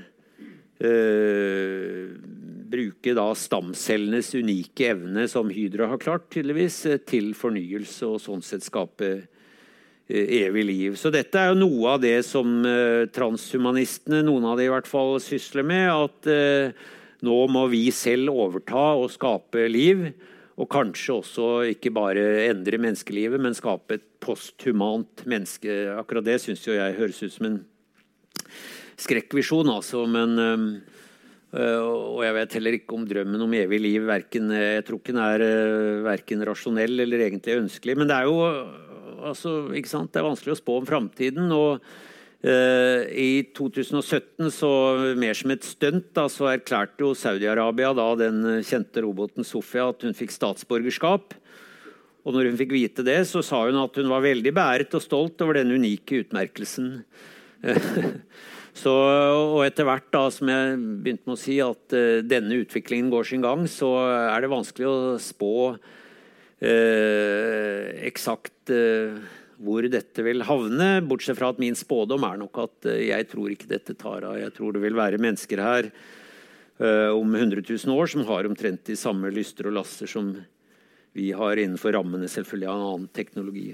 [0.80, 2.04] eh,
[2.70, 8.62] Bruke da stamcellenes unike evne, som Hydra har klart, tydeligvis, til fornyelse og sånn sett
[8.62, 9.08] skape
[10.06, 10.94] eh, evig liv.
[10.94, 14.86] Så dette er jo noe av det som eh, transhumanistene, noen av de i hvert
[14.86, 15.90] fall, sysler med.
[15.90, 16.86] At eh,
[17.26, 20.06] nå må vi selv overta og skape liv.
[20.60, 25.72] Og kanskje også ikke bare endre menneskelivet, men skape et posthumant menneske.
[25.96, 27.60] Akkurat det syns jo jeg høres ut som en
[29.00, 30.04] skrekkvisjon, altså.
[30.04, 35.00] Men øh, Og jeg vet heller ikke om drømmen om evig liv verken, Jeg tror
[35.00, 37.96] ikke den er øh, verken rasjonell eller egentlig ønskelig.
[37.96, 38.36] Men det er jo
[39.24, 40.12] altså, ikke sant?
[40.12, 41.50] Det er vanskelig å spå om framtiden.
[41.52, 41.80] og
[42.40, 44.70] I 2017, så
[45.20, 50.16] mer som et stunt, så erklærte jo Saudi-Arabia da den kjente roboten Sofia at hun
[50.16, 51.36] fikk statsborgerskap.
[52.26, 55.02] Og når hun fikk vite det, så sa hun at hun var veldig beæret og
[55.04, 56.88] stolt over den unike utmerkelsen.
[58.82, 63.10] så, og etter hvert, da, som jeg begynte med å si, at uh, denne utviklingen
[63.12, 65.78] går sin gang, så er det vanskelig å spå uh,
[68.10, 69.16] eksakt uh,
[69.60, 70.88] hvor dette vil havne.
[71.06, 74.38] Bortsett fra at min spådom er nok at eh, jeg tror ikke dette tar av.
[74.40, 78.86] Jeg tror det vil være mennesker her uh, om 100 000 år som har omtrent
[78.88, 80.32] de samme lyster og laster som
[81.16, 83.68] vi har innenfor rammene selvfølgelig av en annen teknologi.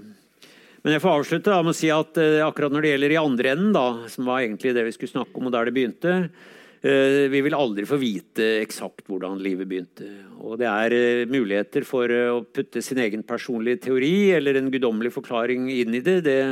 [0.83, 3.23] Men jeg får avslutte da, med å si at uh, akkurat når det gjelder i
[3.23, 6.17] andre enden, da, som var egentlig det vi skulle snakke om, og der det begynte,
[6.21, 10.09] Eh, vi vil aldri få vite eksakt hvordan livet begynte.
[10.44, 14.70] Og det er eh, muligheter for eh, å putte sin egen personlige teori eller en
[14.73, 16.20] guddommelig forklaring inn i det.
[16.27, 16.43] det.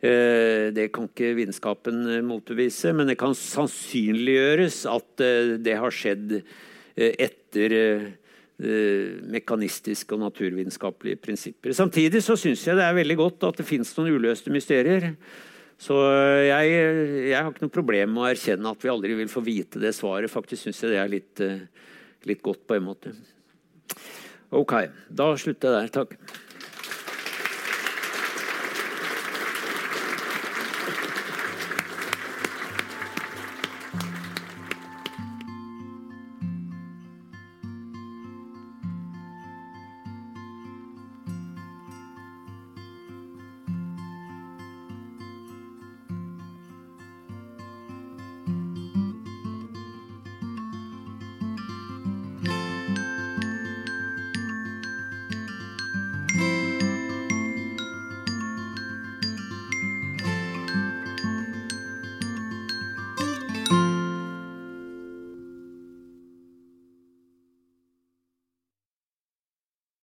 [0.00, 5.20] Det kan ikke vitenskapen motbevise, men det kan sannsynliggjøres at
[5.60, 6.38] det har skjedd
[6.96, 7.74] etter
[9.34, 11.76] mekanistiske og naturvitenskapelige prinsipper.
[11.76, 15.10] Samtidig så syns jeg det er veldig godt at det fins noen uløste mysterier.
[15.80, 16.72] Så eh, jeg,
[17.30, 19.94] jeg, har ikke noe problem med å erkjenne at vi aldri vil få vite det
[19.96, 20.32] svaret.
[20.32, 21.88] Faktisk syns jeg det er litt, eh,
[22.28, 23.14] litt godt på en måte.
[24.52, 24.76] Ok,
[25.08, 25.92] da slutter jeg der.
[25.94, 26.48] Takk.